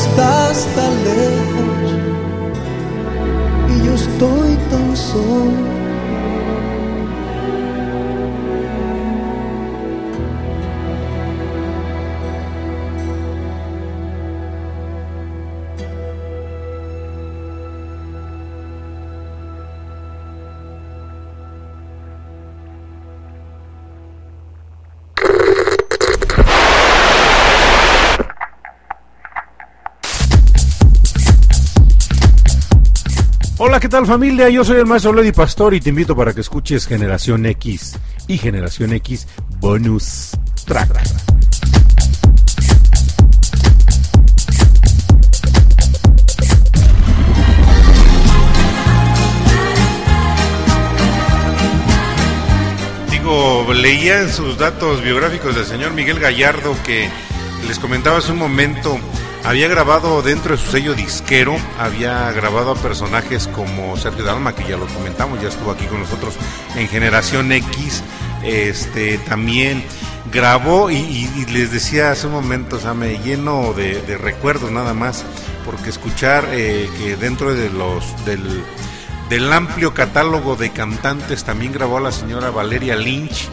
Estás 0.00 0.66
tan 0.74 1.04
lejos 1.04 1.59
Hola, 33.70 33.78
¿qué 33.78 33.88
tal 33.88 34.04
familia? 34.04 34.48
Yo 34.48 34.64
soy 34.64 34.78
el 34.78 34.86
maestro 34.86 35.12
Lady 35.12 35.30
Pastor 35.30 35.74
y 35.74 35.80
te 35.80 35.90
invito 35.90 36.16
para 36.16 36.32
que 36.32 36.40
escuches 36.40 36.88
Generación 36.88 37.46
X 37.46 37.96
y 38.26 38.36
Generación 38.36 38.92
X 38.94 39.28
Bonus 39.60 40.30
Track. 40.66 40.90
Digo, 53.12 53.72
leía 53.72 54.22
en 54.22 54.30
sus 54.30 54.58
datos 54.58 55.00
biográficos 55.00 55.54
del 55.54 55.64
señor 55.64 55.92
Miguel 55.92 56.18
Gallardo 56.18 56.74
que 56.84 57.08
les 57.68 57.78
comentaba 57.78 58.18
hace 58.18 58.32
un 58.32 58.38
momento, 58.38 58.98
había 59.44 59.68
grabado 59.68 60.22
dentro 60.22 60.56
de 60.56 60.62
su 60.62 60.70
sello 60.70 60.94
disquero, 60.94 61.56
había 61.78 62.30
grabado 62.32 62.72
a 62.72 62.74
personajes 62.76 63.48
como 63.48 63.96
Sergio 63.96 64.24
Dalma, 64.24 64.54
que 64.54 64.68
ya 64.68 64.76
lo 64.76 64.86
comentamos, 64.86 65.40
ya 65.40 65.48
estuvo 65.48 65.70
aquí 65.70 65.86
con 65.86 66.00
nosotros 66.00 66.36
en 66.76 66.88
Generación 66.88 67.50
X, 67.52 68.02
este 68.42 69.18
también 69.18 69.84
grabó 70.32 70.90
y, 70.90 71.28
les 71.52 71.72
decía 71.72 72.10
hace 72.12 72.26
un 72.26 72.34
momento, 72.34 72.76
o 72.76 72.80
sea, 72.80 72.94
me 72.94 73.18
lleno 73.18 73.72
de, 73.72 74.00
de 74.02 74.18
recuerdos 74.18 74.70
nada 74.70 74.94
más, 74.94 75.24
porque 75.64 75.90
escuchar 75.90 76.46
eh, 76.52 76.88
que 76.98 77.16
dentro 77.16 77.54
de 77.54 77.70
los 77.70 78.24
del 78.24 78.64
del 79.30 79.52
amplio 79.52 79.94
catálogo 79.94 80.56
de 80.56 80.70
cantantes 80.70 81.44
también 81.44 81.72
grabó 81.72 81.98
a 81.98 82.00
la 82.00 82.10
señora 82.10 82.50
Valeria 82.50 82.96
Lynch. 82.96 83.48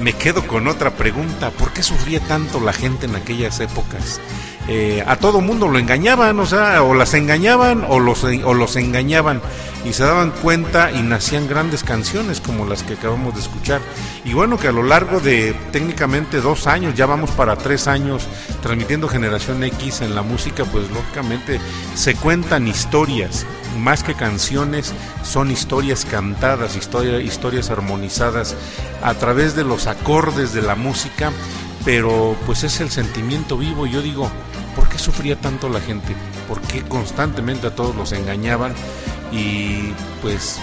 Me 0.00 0.12
quedo 0.12 0.44
con 0.44 0.66
otra 0.66 0.90
pregunta, 0.90 1.50
¿por 1.50 1.72
qué 1.72 1.84
sufría 1.84 2.18
tanto 2.18 2.58
la 2.58 2.72
gente 2.72 3.06
en 3.06 3.14
aquellas 3.14 3.60
épocas? 3.60 4.20
Eh, 4.66 5.04
a 5.06 5.16
todo 5.16 5.42
mundo 5.42 5.68
lo 5.68 5.78
engañaban, 5.78 6.40
o 6.40 6.46
sea, 6.46 6.82
o 6.82 6.94
las 6.94 7.12
engañaban 7.12 7.84
o 7.86 8.00
los, 8.00 8.24
o 8.24 8.54
los 8.54 8.76
engañaban 8.76 9.42
y 9.84 9.92
se 9.92 10.04
daban 10.04 10.30
cuenta 10.30 10.90
y 10.90 11.02
nacían 11.02 11.46
grandes 11.46 11.84
canciones 11.84 12.40
como 12.40 12.64
las 12.64 12.82
que 12.82 12.94
acabamos 12.94 13.34
de 13.34 13.40
escuchar. 13.40 13.82
Y 14.24 14.32
bueno, 14.32 14.58
que 14.58 14.68
a 14.68 14.72
lo 14.72 14.82
largo 14.82 15.20
de 15.20 15.54
técnicamente 15.70 16.40
dos 16.40 16.66
años, 16.66 16.94
ya 16.94 17.04
vamos 17.04 17.30
para 17.32 17.56
tres 17.56 17.86
años 17.86 18.26
transmitiendo 18.62 19.06
Generación 19.06 19.62
X 19.64 20.00
en 20.00 20.14
la 20.14 20.22
música, 20.22 20.64
pues 20.64 20.90
lógicamente 20.90 21.60
se 21.94 22.14
cuentan 22.14 22.66
historias, 22.66 23.44
más 23.78 24.02
que 24.02 24.14
canciones, 24.14 24.94
son 25.22 25.50
historias 25.50 26.06
cantadas, 26.06 26.74
historia- 26.74 27.20
historias 27.20 27.68
armonizadas 27.68 28.56
a 29.02 29.12
través 29.12 29.54
de 29.54 29.64
los 29.64 29.86
acordes 29.88 30.54
de 30.54 30.62
la 30.62 30.74
música, 30.74 31.30
pero 31.84 32.34
pues 32.46 32.64
es 32.64 32.80
el 32.80 32.90
sentimiento 32.90 33.58
vivo. 33.58 33.84
Yo 33.86 34.00
digo, 34.00 34.30
¿por 34.74 34.88
qué 34.88 34.98
sufría 34.98 35.40
tanto 35.40 35.68
la 35.68 35.80
gente? 35.80 36.14
¿Por 36.48 36.60
qué 36.60 36.82
constantemente 36.82 37.66
a 37.66 37.74
todos 37.74 37.94
los 37.94 38.12
engañaban? 38.12 38.74
Y 39.32 39.92
pues 40.22 40.58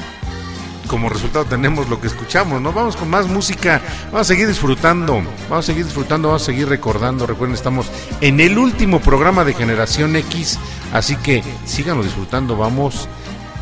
como 0.87 1.07
resultado 1.07 1.45
tenemos 1.45 1.87
lo 1.87 2.01
que 2.01 2.07
escuchamos, 2.07 2.61
¿no? 2.61 2.73
Vamos 2.73 2.97
con 2.97 3.09
más 3.09 3.27
música, 3.27 3.81
vamos 4.05 4.21
a 4.21 4.23
seguir 4.25 4.47
disfrutando, 4.47 5.23
vamos 5.49 5.65
a 5.65 5.67
seguir 5.67 5.85
disfrutando, 5.85 6.27
vamos 6.27 6.41
a 6.41 6.45
seguir 6.45 6.67
recordando. 6.67 7.25
Recuerden, 7.25 7.55
estamos 7.55 7.87
en 8.19 8.41
el 8.41 8.57
último 8.57 8.99
programa 8.99 9.45
de 9.45 9.53
Generación 9.53 10.15
X, 10.17 10.59
así 10.91 11.15
que 11.15 11.43
síganlo 11.65 12.03
disfrutando, 12.03 12.57
vamos 12.57 13.07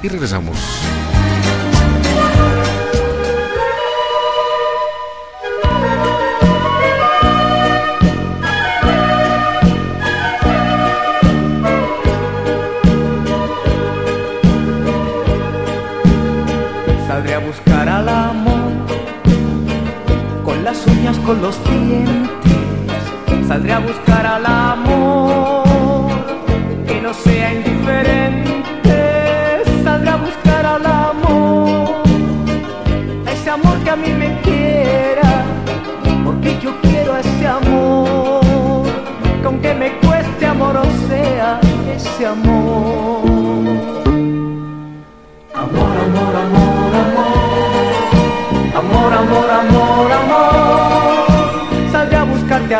y 0.01 0.07
regresamos. 0.07 0.57
con 21.29 21.43
los 21.43 21.63
dientes. 21.63 23.47
Saldré 23.47 23.73
a 23.73 23.79
buscar 23.79 24.25
al 24.25 24.45
amor. 24.47 25.28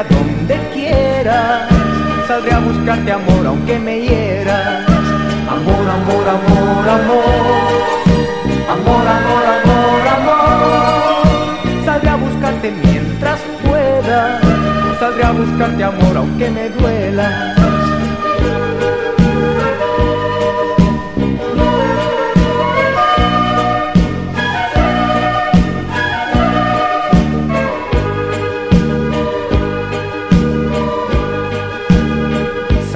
Donde 0.04 0.58
quieras. 0.74 1.68
Saldré 2.28 2.54
a 2.54 2.60
buscarte 2.60 3.12
amor 3.12 3.46
aunque 3.46 3.80
me 3.80 4.02
hieras. 4.02 4.88
Amor, 5.50 5.86
amor, 5.98 6.26
amor, 6.36 6.90
amor. 6.98 7.70
Amor, 8.76 9.08
amor, 9.18 9.46
amor, 9.56 10.08
amor. 10.18 11.86
Saldré 11.86 12.10
a 12.10 12.16
buscarte 12.16 12.72
mientras 12.84 13.40
pueda. 13.64 14.40
Saldré 15.00 15.24
a 15.24 15.32
buscarte 15.32 15.84
amor 15.84 16.18
aunque 16.18 16.50
me 16.50 16.70
duela. 16.70 17.56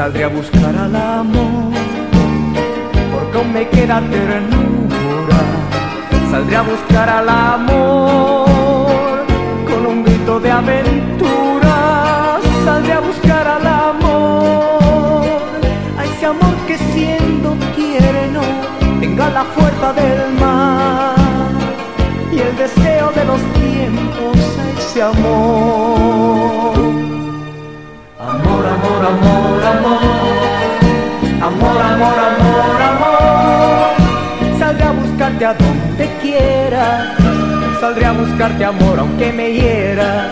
Saldré 0.04 0.26
a 0.26 0.28
buscar 0.28 0.76
al 0.76 0.93
amor, 0.93 1.72
porque 3.14 3.38
aún 3.38 3.54
me 3.54 3.70
queda 3.70 4.01
ternura. 4.01 5.39
Saldré 6.30 6.58
a 6.58 6.62
buscar 6.62 7.08
al 7.10 7.30
amor, 7.30 9.26
con 9.66 9.86
un 9.86 10.04
grito 10.04 10.41
de 10.41 10.51
aventura. 10.51 12.38
Saldré 12.66 12.91
a 12.91 12.99
buscar 12.99 13.47
al 13.47 13.66
amor, 13.66 15.24
a 15.97 16.04
ese 16.04 16.26
amor 16.26 16.54
que 16.68 16.78
siendo 16.78 17.56
quiere 17.74 18.28
no 18.34 18.41
tenga 18.99 19.30
la 19.30 19.45
fuerza 19.56 19.93
del 19.93 20.34
mar 20.38 21.16
y 22.30 22.39
el 22.39 22.58
deseo 22.58 23.10
de 23.16 23.24
los 23.24 23.41
tiempos 23.54 24.38
a 24.60 24.80
ese 24.82 25.01
amor, 25.01 26.83
amor, 29.78 30.01
amor. 31.41 31.82
Amor, 32.30 32.82
amor. 32.91 34.59
Saldré 34.59 34.86
a 34.86 34.91
buscarte 34.91 35.45
a 35.45 35.53
donde 35.53 36.05
quiera. 36.21 37.15
Saldré 37.80 38.05
a 38.05 38.11
buscarte 38.11 38.65
amor 38.65 38.99
aunque 38.99 39.32
me 39.34 39.49
hiera. 39.51 40.32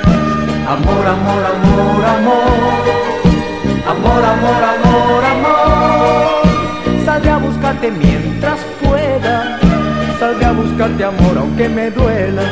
Amor, 0.68 1.06
amor, 1.16 1.44
amor, 1.54 2.06
amor. 2.16 2.82
Amor, 3.94 4.24
amor, 4.34 4.62
amor, 4.74 5.24
amor. 5.34 7.06
Saldré 7.06 7.32
a 7.32 7.38
buscarte 7.38 7.92
mientras 7.92 8.60
pueda. 8.82 9.60
Saldré 10.20 10.46
a 10.46 10.52
buscarte 10.52 11.04
amor 11.04 11.38
aunque 11.38 11.68
me 11.68 11.90
duela. 11.92 12.44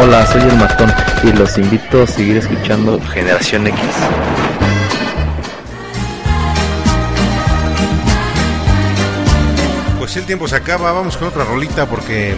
Hola, 0.00 0.24
soy 0.26 0.42
el 0.42 0.56
matón 0.56 0.92
y 1.24 1.32
los 1.32 1.58
invito 1.58 2.04
a 2.04 2.06
seguir 2.06 2.36
escuchando 2.36 3.00
Generación 3.00 3.66
X. 3.66 3.80
Pues 9.98 10.16
el 10.16 10.24
tiempo 10.24 10.46
se 10.46 10.54
acaba, 10.54 10.92
vamos 10.92 11.16
con 11.16 11.26
otra 11.26 11.44
rolita 11.44 11.86
porque 11.86 12.36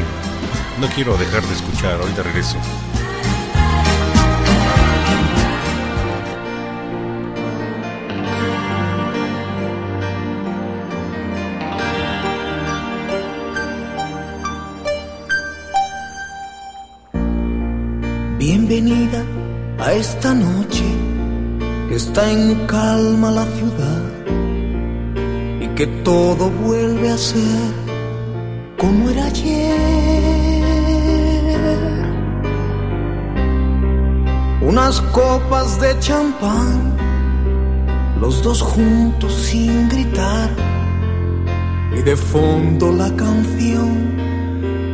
no 0.80 0.86
quiero 0.88 1.18
dejar 1.18 1.42
de 1.42 1.54
escuchar, 1.54 2.00
ahorita 2.00 2.22
regreso. 2.22 2.56
Bienvenida 18.70 19.24
a 19.80 19.92
esta 19.94 20.32
noche 20.32 20.84
que 21.88 21.96
está 21.96 22.30
en 22.30 22.54
calma 22.68 23.32
la 23.32 23.44
ciudad 23.44 24.02
y 25.60 25.66
que 25.74 25.88
todo 26.04 26.50
vuelve 26.50 27.10
a 27.10 27.18
ser 27.18 27.72
como 28.78 29.10
era 29.10 29.24
ayer. 29.24 29.74
Unas 34.62 35.00
copas 35.00 35.80
de 35.80 35.98
champán, 35.98 36.96
los 38.20 38.40
dos 38.40 38.62
juntos 38.62 39.34
sin 39.34 39.88
gritar 39.88 40.48
y 41.98 42.02
de 42.02 42.16
fondo 42.16 42.92
la 42.92 43.10
canción 43.16 44.14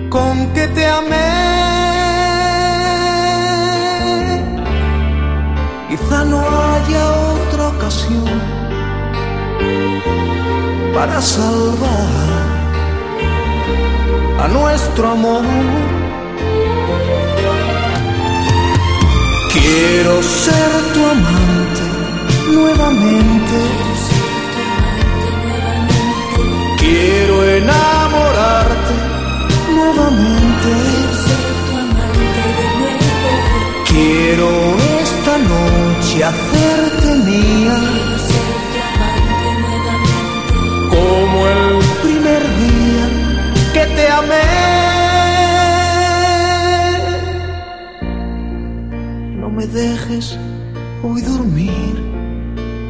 con 0.09 0.51
que 0.55 0.67
te 0.69 0.87
amé. 0.87 1.86
Quizá 5.89 6.25
no 6.25 6.41
haya 6.41 7.03
otra 7.13 7.69
ocasión 7.69 8.25
para 10.93 11.21
salvar 11.23 12.27
a 14.41 14.49
nuestro 14.49 15.11
amor. 15.11 15.45
Quiero 19.53 20.23
ser 20.23 20.71
tu 20.93 21.01
amante 21.15 21.85
nuevamente. 22.53 23.59
Quiero 26.79 27.45
enamorarte 27.45 28.95
nuevamente. 29.73 30.71
Quiero 33.89 34.96
esta 35.27 35.39
noche 35.39 36.23
hacerte 36.23 37.15
mía. 37.27 37.79
Como 40.89 41.47
el 41.49 41.85
primer 42.05 42.43
día 42.63 43.05
que 43.75 43.85
te 43.97 44.09
amé. 44.09 44.49
No 49.41 49.51
me 49.51 49.67
dejes 49.67 50.39
hoy 51.03 51.23
dormir 51.23 51.97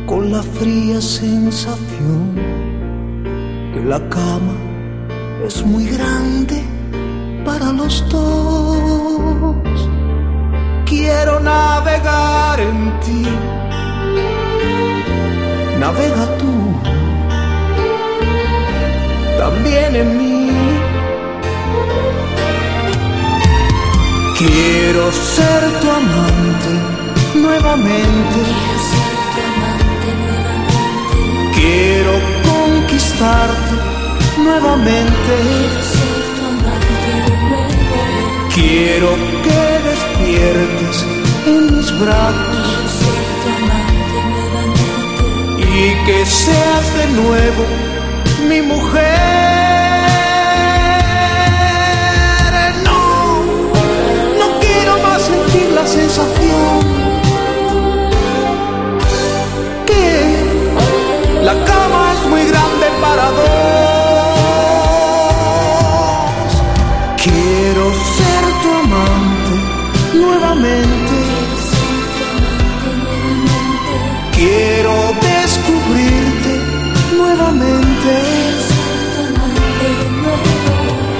con 0.07 0.31
la 0.31 0.43
fría 0.43 1.01
sensación 1.01 2.35
que 3.73 3.83
la 3.83 4.01
cama 4.11 4.57
es 5.47 5.65
muy 5.65 5.87
grande 5.87 6.63
para 7.47 7.73
los 7.73 8.07
dos. 8.11 9.96
Quiero 10.87 11.41
navegar 11.41 12.61
en 12.61 13.01
ti, 13.01 13.27
navega 15.81 16.27
tú, 16.39 16.55
también 19.37 19.97
en 19.97 20.19
mí. 20.19 20.51
Quiero 24.39 25.11
ser 25.11 25.63
tu 25.81 25.91
amante 25.91 26.73
nuevamente. 27.35 28.41
Quiero 31.55 32.13
conquistarte 32.45 33.75
nuevamente. 34.39 35.35
Quiero 38.55 39.09
que 39.43 39.76
despiertes 40.27 41.07
en 41.47 41.77
mis 41.77 42.01
brazos 42.01 42.93
y 45.59 46.07
que 46.07 46.27
seas 46.27 46.95
de 46.97 47.07
nuevo 47.23 47.65
mi 48.49 48.63
mujer. 48.63 49.05
No, 52.85 53.45
no 54.41 54.61
quiero 54.61 54.99
más 55.03 55.23
sentir 55.23 55.69
la 55.73 55.87
sensación 55.87 56.81
que 59.87 61.45
la 61.45 61.76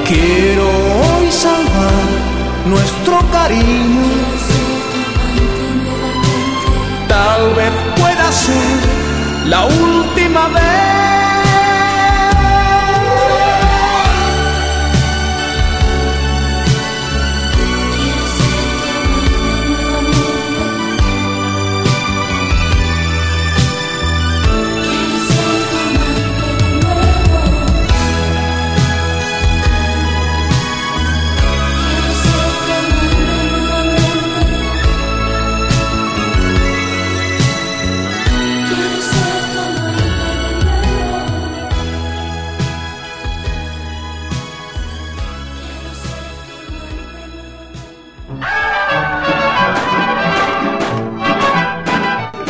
Quiero 0.09 0.69
hoy 0.69 1.33
salvar 1.33 2.07
nuestro 2.67 3.19
cariño. 3.33 4.05
Tal 7.09 7.55
vez 7.55 7.73
pueda 7.97 8.31
ser 8.31 9.49
la 9.49 9.65
última 9.65 10.47
vez. 10.49 11.16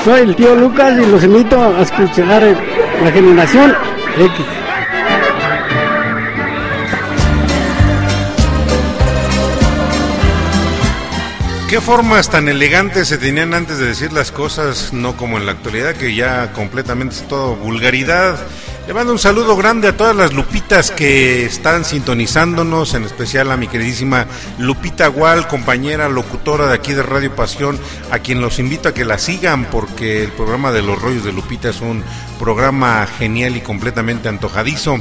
Soy 0.07 0.21
el 0.21 0.37
tío 0.37 0.55
Lucas 0.55 0.97
y 1.03 1.05
los 1.05 1.25
invito 1.25 1.61
a 1.61 1.83
escuchar 1.83 2.41
la 3.03 3.11
generación 3.11 3.75
X. 4.17 4.47
¿Qué 11.69 11.81
formas 11.81 12.31
tan 12.31 12.47
elegantes 12.47 13.09
se 13.09 13.19
tenían 13.19 13.53
antes 13.53 13.79
de 13.79 13.87
decir 13.87 14.13
las 14.13 14.31
cosas, 14.31 14.93
no 14.93 15.17
como 15.17 15.39
en 15.39 15.47
la 15.47 15.51
actualidad, 15.51 15.97
que 15.97 16.15
ya 16.15 16.53
completamente 16.53 17.17
es 17.17 17.27
todo 17.27 17.57
vulgaridad? 17.57 18.39
Le 18.87 18.95
mando 18.95 19.13
un 19.13 19.19
saludo 19.19 19.57
grande 19.57 19.89
a 19.89 19.97
todas 19.97 20.15
las 20.15 20.33
lupitas 20.33 20.93
que 20.93 21.45
están 21.45 21.85
sintonizándonos, 21.85 22.95
en 22.95 23.03
especial 23.03 23.51
a 23.51 23.57
mi 23.57 23.67
queridísima 23.67 24.29
Lupita 24.59 25.09
Gual, 25.09 25.49
compañera 25.49 26.09
locutora 26.09 26.69
de 26.69 26.75
aquí 26.75 26.93
de 26.93 27.03
Radio 27.03 27.35
Pasión, 27.35 27.81
a 28.13 28.21
quien 28.21 28.41
los 28.41 28.61
invito 28.61 28.89
a 28.89 28.95
que 28.95 29.05
la 29.05 29.19
sigan 29.19 29.65
porque 29.73 30.23
el 30.23 30.31
programa 30.31 30.71
de 30.71 30.83
los 30.83 31.03
rollos 31.03 31.25
de 31.25 31.33
Lupita 31.33 31.71
es 31.71 31.81
un 31.81 32.05
programa 32.39 33.09
genial 33.19 33.57
y 33.57 33.61
completamente 33.61 34.29
antojadizo. 34.29 34.99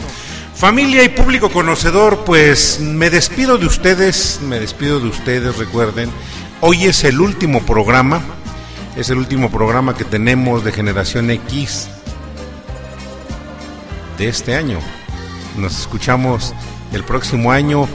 Familia 0.55 1.03
y 1.03 1.09
público 1.09 1.51
conocedor, 1.51 2.23
pues 2.25 2.79
me 2.79 3.11
despido 3.11 3.59
de 3.59 3.67
ustedes, 3.67 4.39
me 4.41 4.59
despido 4.59 4.99
de 4.99 5.09
ustedes, 5.09 5.57
recuerden, 5.57 6.09
hoy 6.59 6.85
es 6.85 7.03
el 7.03 7.21
último 7.21 7.63
programa, 7.63 8.23
es 8.95 9.11
el 9.11 9.19
último 9.19 9.51
programa 9.51 9.95
que 9.95 10.05
tenemos 10.05 10.63
de 10.63 10.71
Generación 10.71 11.29
X 11.29 11.87
de 14.17 14.27
este 14.27 14.55
año. 14.55 14.79
Nos 15.57 15.79
escuchamos 15.79 16.53
el 16.93 17.03
próximo 17.03 17.51
año 17.51 17.87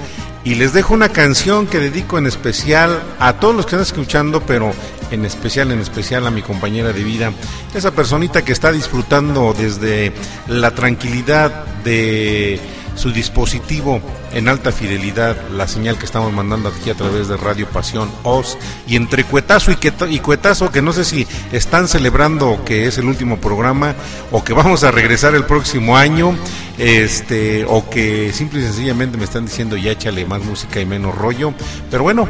y 0.45 0.55
les 0.55 0.73
dejo 0.73 0.95
una 0.95 1.11
canción 1.11 1.67
que 1.67 1.79
dedico 1.79 2.19
en 2.19 2.27
especial 2.27 3.03
a 3.19 3.35
todos 3.35 3.55
los 3.55 3.67
que 3.67 3.77
están 3.77 3.83
escuchando, 3.83 4.43
pero 4.47 4.73
en 5.11 5.25
especial, 5.25 5.71
en 5.71 5.81
especial 5.81 6.27
a 6.27 6.31
mi 6.31 6.43
compañera 6.43 6.93
de 6.93 7.05
vida, 7.05 7.33
esa 7.75 7.91
personita 7.91 8.43
que 8.43 8.53
está 8.53 8.73
disfrutando 8.73 9.55
desde 9.57 10.13
la 10.49 10.75
tranquilidad 10.75 11.67
de 11.85 12.61
su 13.01 13.13
dispositivo 13.13 14.01
en 14.35 14.49
alta 14.49 14.73
fidelidad, 14.73 15.35
la 15.49 15.67
señal 15.67 15.97
que 15.97 16.05
estamos 16.05 16.33
mandando 16.35 16.69
aquí 16.69 16.91
a 16.91 16.95
través 16.95 17.29
de 17.29 17.39
Radio 17.39 17.67
Pasión 17.67 18.11
Oz 18.25 18.59
y 18.87 18.97
entre 18.97 19.25
cuetazo 19.25 19.73
y, 19.73 19.79
y 20.11 20.19
cuetazo 20.19 20.71
que 20.71 20.83
no 20.83 20.93
sé 20.93 21.07
si 21.07 21.27
están 21.51 21.89
celebrando 21.89 22.63
que 22.65 22.87
es 22.87 22.99
el 22.99 23.07
último 23.07 23.39
programa 23.39 23.95
o 24.31 24.45
que 24.45 24.53
vamos 24.53 24.85
a 24.85 24.91
regresar 24.91 25.35
el 25.35 25.45
próximo 25.45 25.97
año, 25.97 26.37
este 26.77 27.65
o 27.67 27.89
que 27.89 28.35
simple 28.35 28.61
y 28.61 28.65
sencillamente 28.65 29.17
me 29.17 29.25
están 29.25 29.47
diciendo 29.47 29.79
ya 29.79 29.93
échale 29.93 30.27
más 30.27 30.45
música 30.45 30.79
y 30.79 30.85
menos 30.85 31.15
rollo, 31.15 31.55
pero 31.91 32.03
bueno, 32.03 32.29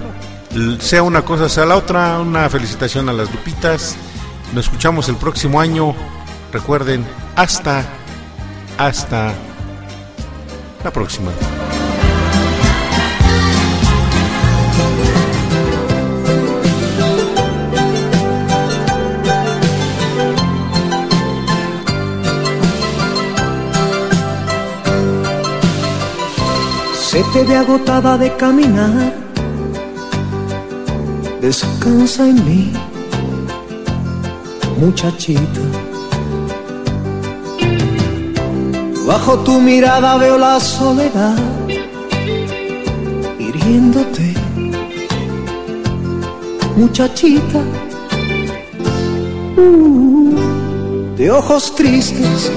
sea 0.78 1.02
una 1.02 1.22
cosa 1.22 1.48
sea 1.48 1.66
la 1.66 1.76
otra, 1.76 2.20
una 2.20 2.48
felicitación 2.48 3.08
a 3.08 3.12
las 3.12 3.30
Lupitas. 3.32 3.96
Nos 4.54 4.66
escuchamos 4.66 5.08
el 5.08 5.16
próximo 5.16 5.60
año. 5.60 5.94
Recuerden, 6.52 7.04
hasta 7.36 7.84
hasta 8.78 9.34
la 10.84 10.90
próxima. 10.90 11.30
Se 27.10 27.24
te 27.32 27.44
ve 27.44 27.56
agotada 27.56 28.16
de 28.16 28.34
caminar, 28.36 29.12
descansa 31.40 32.28
en 32.28 32.44
mí, 32.46 32.72
muchachita. 34.78 35.79
Bajo 39.10 39.40
tu 39.40 39.60
mirada 39.60 40.16
veo 40.18 40.38
la 40.38 40.60
soledad 40.60 41.36
hiriéndote, 43.40 44.34
muchachita. 46.76 47.60
Uh, 49.56 50.36
de 51.16 51.28
ojos 51.28 51.74
tristes. 51.74 52.52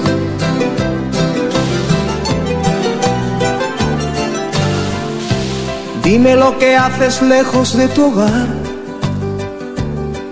Dime 6.04 6.36
lo 6.36 6.56
que 6.60 6.76
haces 6.76 7.20
lejos 7.20 7.76
de 7.76 7.88
tu 7.88 8.04
hogar. 8.04 8.46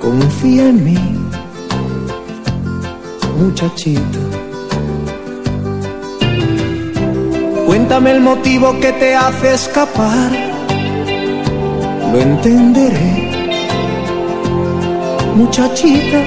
Confía 0.00 0.68
en 0.68 0.84
mí, 0.84 0.98
muchachita. 3.40 4.31
Cuéntame 7.72 8.10
el 8.10 8.20
motivo 8.20 8.78
que 8.80 8.92
te 8.92 9.16
hace 9.16 9.54
escapar. 9.54 10.30
Lo 12.12 12.20
entenderé, 12.20 13.32
muchachita. 15.34 16.18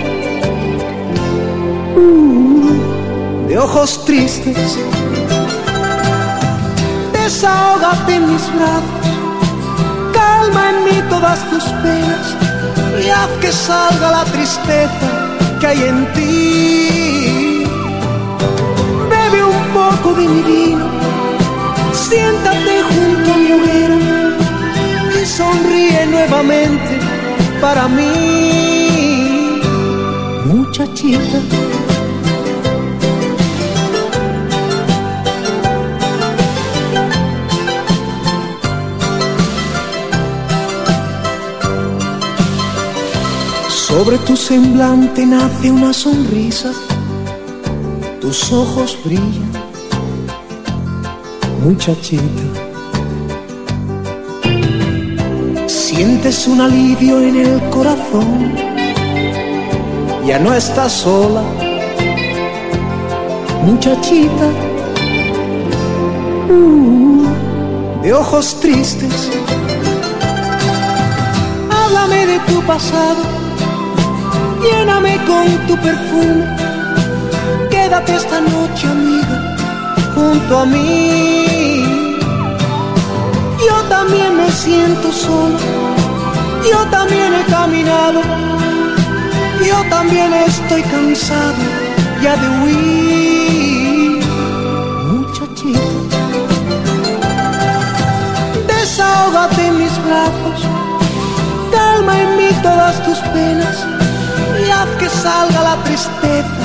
Uh, 1.96 3.48
de 3.48 3.60
ojos 3.60 4.04
tristes. 4.06 4.80
Desahógate 7.14 8.16
en 8.16 8.26
mis 8.26 8.56
brazos. 8.56 9.06
Calma 10.14 10.70
en 10.72 10.84
mí 10.86 11.10
todas 11.12 11.48
tus 11.52 11.64
penas. 11.84 12.36
Y 13.06 13.10
haz 13.12 13.30
que 13.40 13.52
salga 13.52 14.10
la 14.10 14.24
tristeza 14.24 15.08
que 15.60 15.68
hay 15.68 15.84
en 15.84 16.14
ti. 16.14 17.64
Bebe 19.12 19.44
un 19.44 19.64
poco 19.76 20.16
de 20.16 20.28
mi 20.28 20.42
vino 20.42 20.95
sonríe 25.56 26.06
nuevamente 26.08 27.00
para 27.62 27.88
mí, 27.88 29.62
muchachita. 30.46 31.40
Sobre 43.70 44.18
tu 44.20 44.36
semblante 44.36 45.26
nace 45.26 45.72
una 45.72 45.94
sonrisa, 45.94 46.72
tus 48.20 48.52
ojos 48.52 48.98
brillan 49.06 49.52
muchachita. 51.64 52.65
Sientes 55.96 56.46
un 56.46 56.60
alivio 56.60 57.22
en 57.22 57.38
el 57.38 57.70
corazón, 57.70 58.54
ya 60.26 60.38
no 60.40 60.54
estás 60.54 60.92
sola, 60.92 61.42
muchachita. 63.64 64.48
Uh, 66.50 67.26
de 68.04 68.14
ojos 68.14 68.60
tristes, 68.60 69.30
háblame 71.72 72.26
de 72.26 72.40
tu 72.40 72.62
pasado, 72.64 73.24
lléname 74.62 75.18
con 75.26 75.48
tu 75.66 75.78
perfume. 75.78 76.46
Quédate 77.70 78.16
esta 78.16 78.42
noche, 78.42 78.86
amiga, 78.86 79.56
junto 80.14 80.60
a 80.60 80.66
mí. 80.66 81.84
Yo 83.66 83.76
también 83.90 84.36
me 84.36 84.52
siento 84.52 85.12
solo, 85.12 85.58
yo 86.70 86.86
también 86.90 87.34
he 87.34 87.44
caminado, 87.46 88.22
yo 89.66 89.84
también 89.90 90.34
estoy 90.34 90.82
cansado 90.84 91.64
ya 92.22 92.36
de 92.36 92.48
huir. 92.60 94.26
Muchachita, 95.12 96.20
desahógate 98.68 99.68
en 99.68 99.78
mis 99.78 99.96
brazos, 100.06 100.60
calma 101.72 102.20
en 102.20 102.38
mí 102.38 102.50
todas 102.62 103.04
tus 103.06 103.20
penas. 103.34 103.78
Y 104.66 104.72
haz 104.72 104.90
que 105.00 105.10
salga 105.10 105.62
la 105.64 105.76
tristeza 105.84 106.64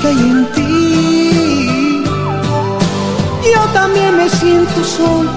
que 0.00 0.08
hay 0.08 0.18
en 0.18 0.46
ti. 0.54 2.04
Yo 3.54 3.62
también 3.72 4.16
me 4.16 4.28
siento 4.28 4.82
solo, 4.84 5.30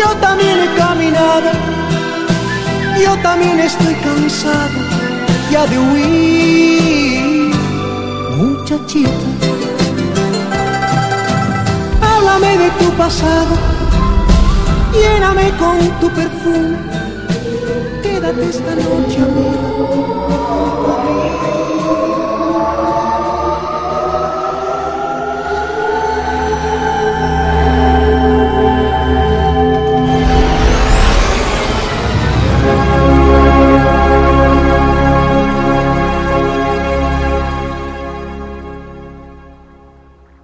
yo 0.00 0.14
también 0.20 0.60
he 0.60 0.78
caminado, 0.78 1.50
yo 3.02 3.16
también 3.22 3.60
estoy 3.60 3.94
cansado 3.94 4.78
ya 5.50 5.66
de 5.66 5.78
huir. 5.78 7.54
Muchachita, 8.36 9.10
háblame 12.00 12.58
de 12.58 12.70
tu 12.70 12.90
pasado, 12.96 13.56
lléname 14.92 15.50
con 15.58 15.78
tu 16.00 16.08
perfume, 16.10 16.76
quédate 18.02 18.48
esta 18.48 18.74
noche, 18.74 19.18
amiga. 19.22 20.74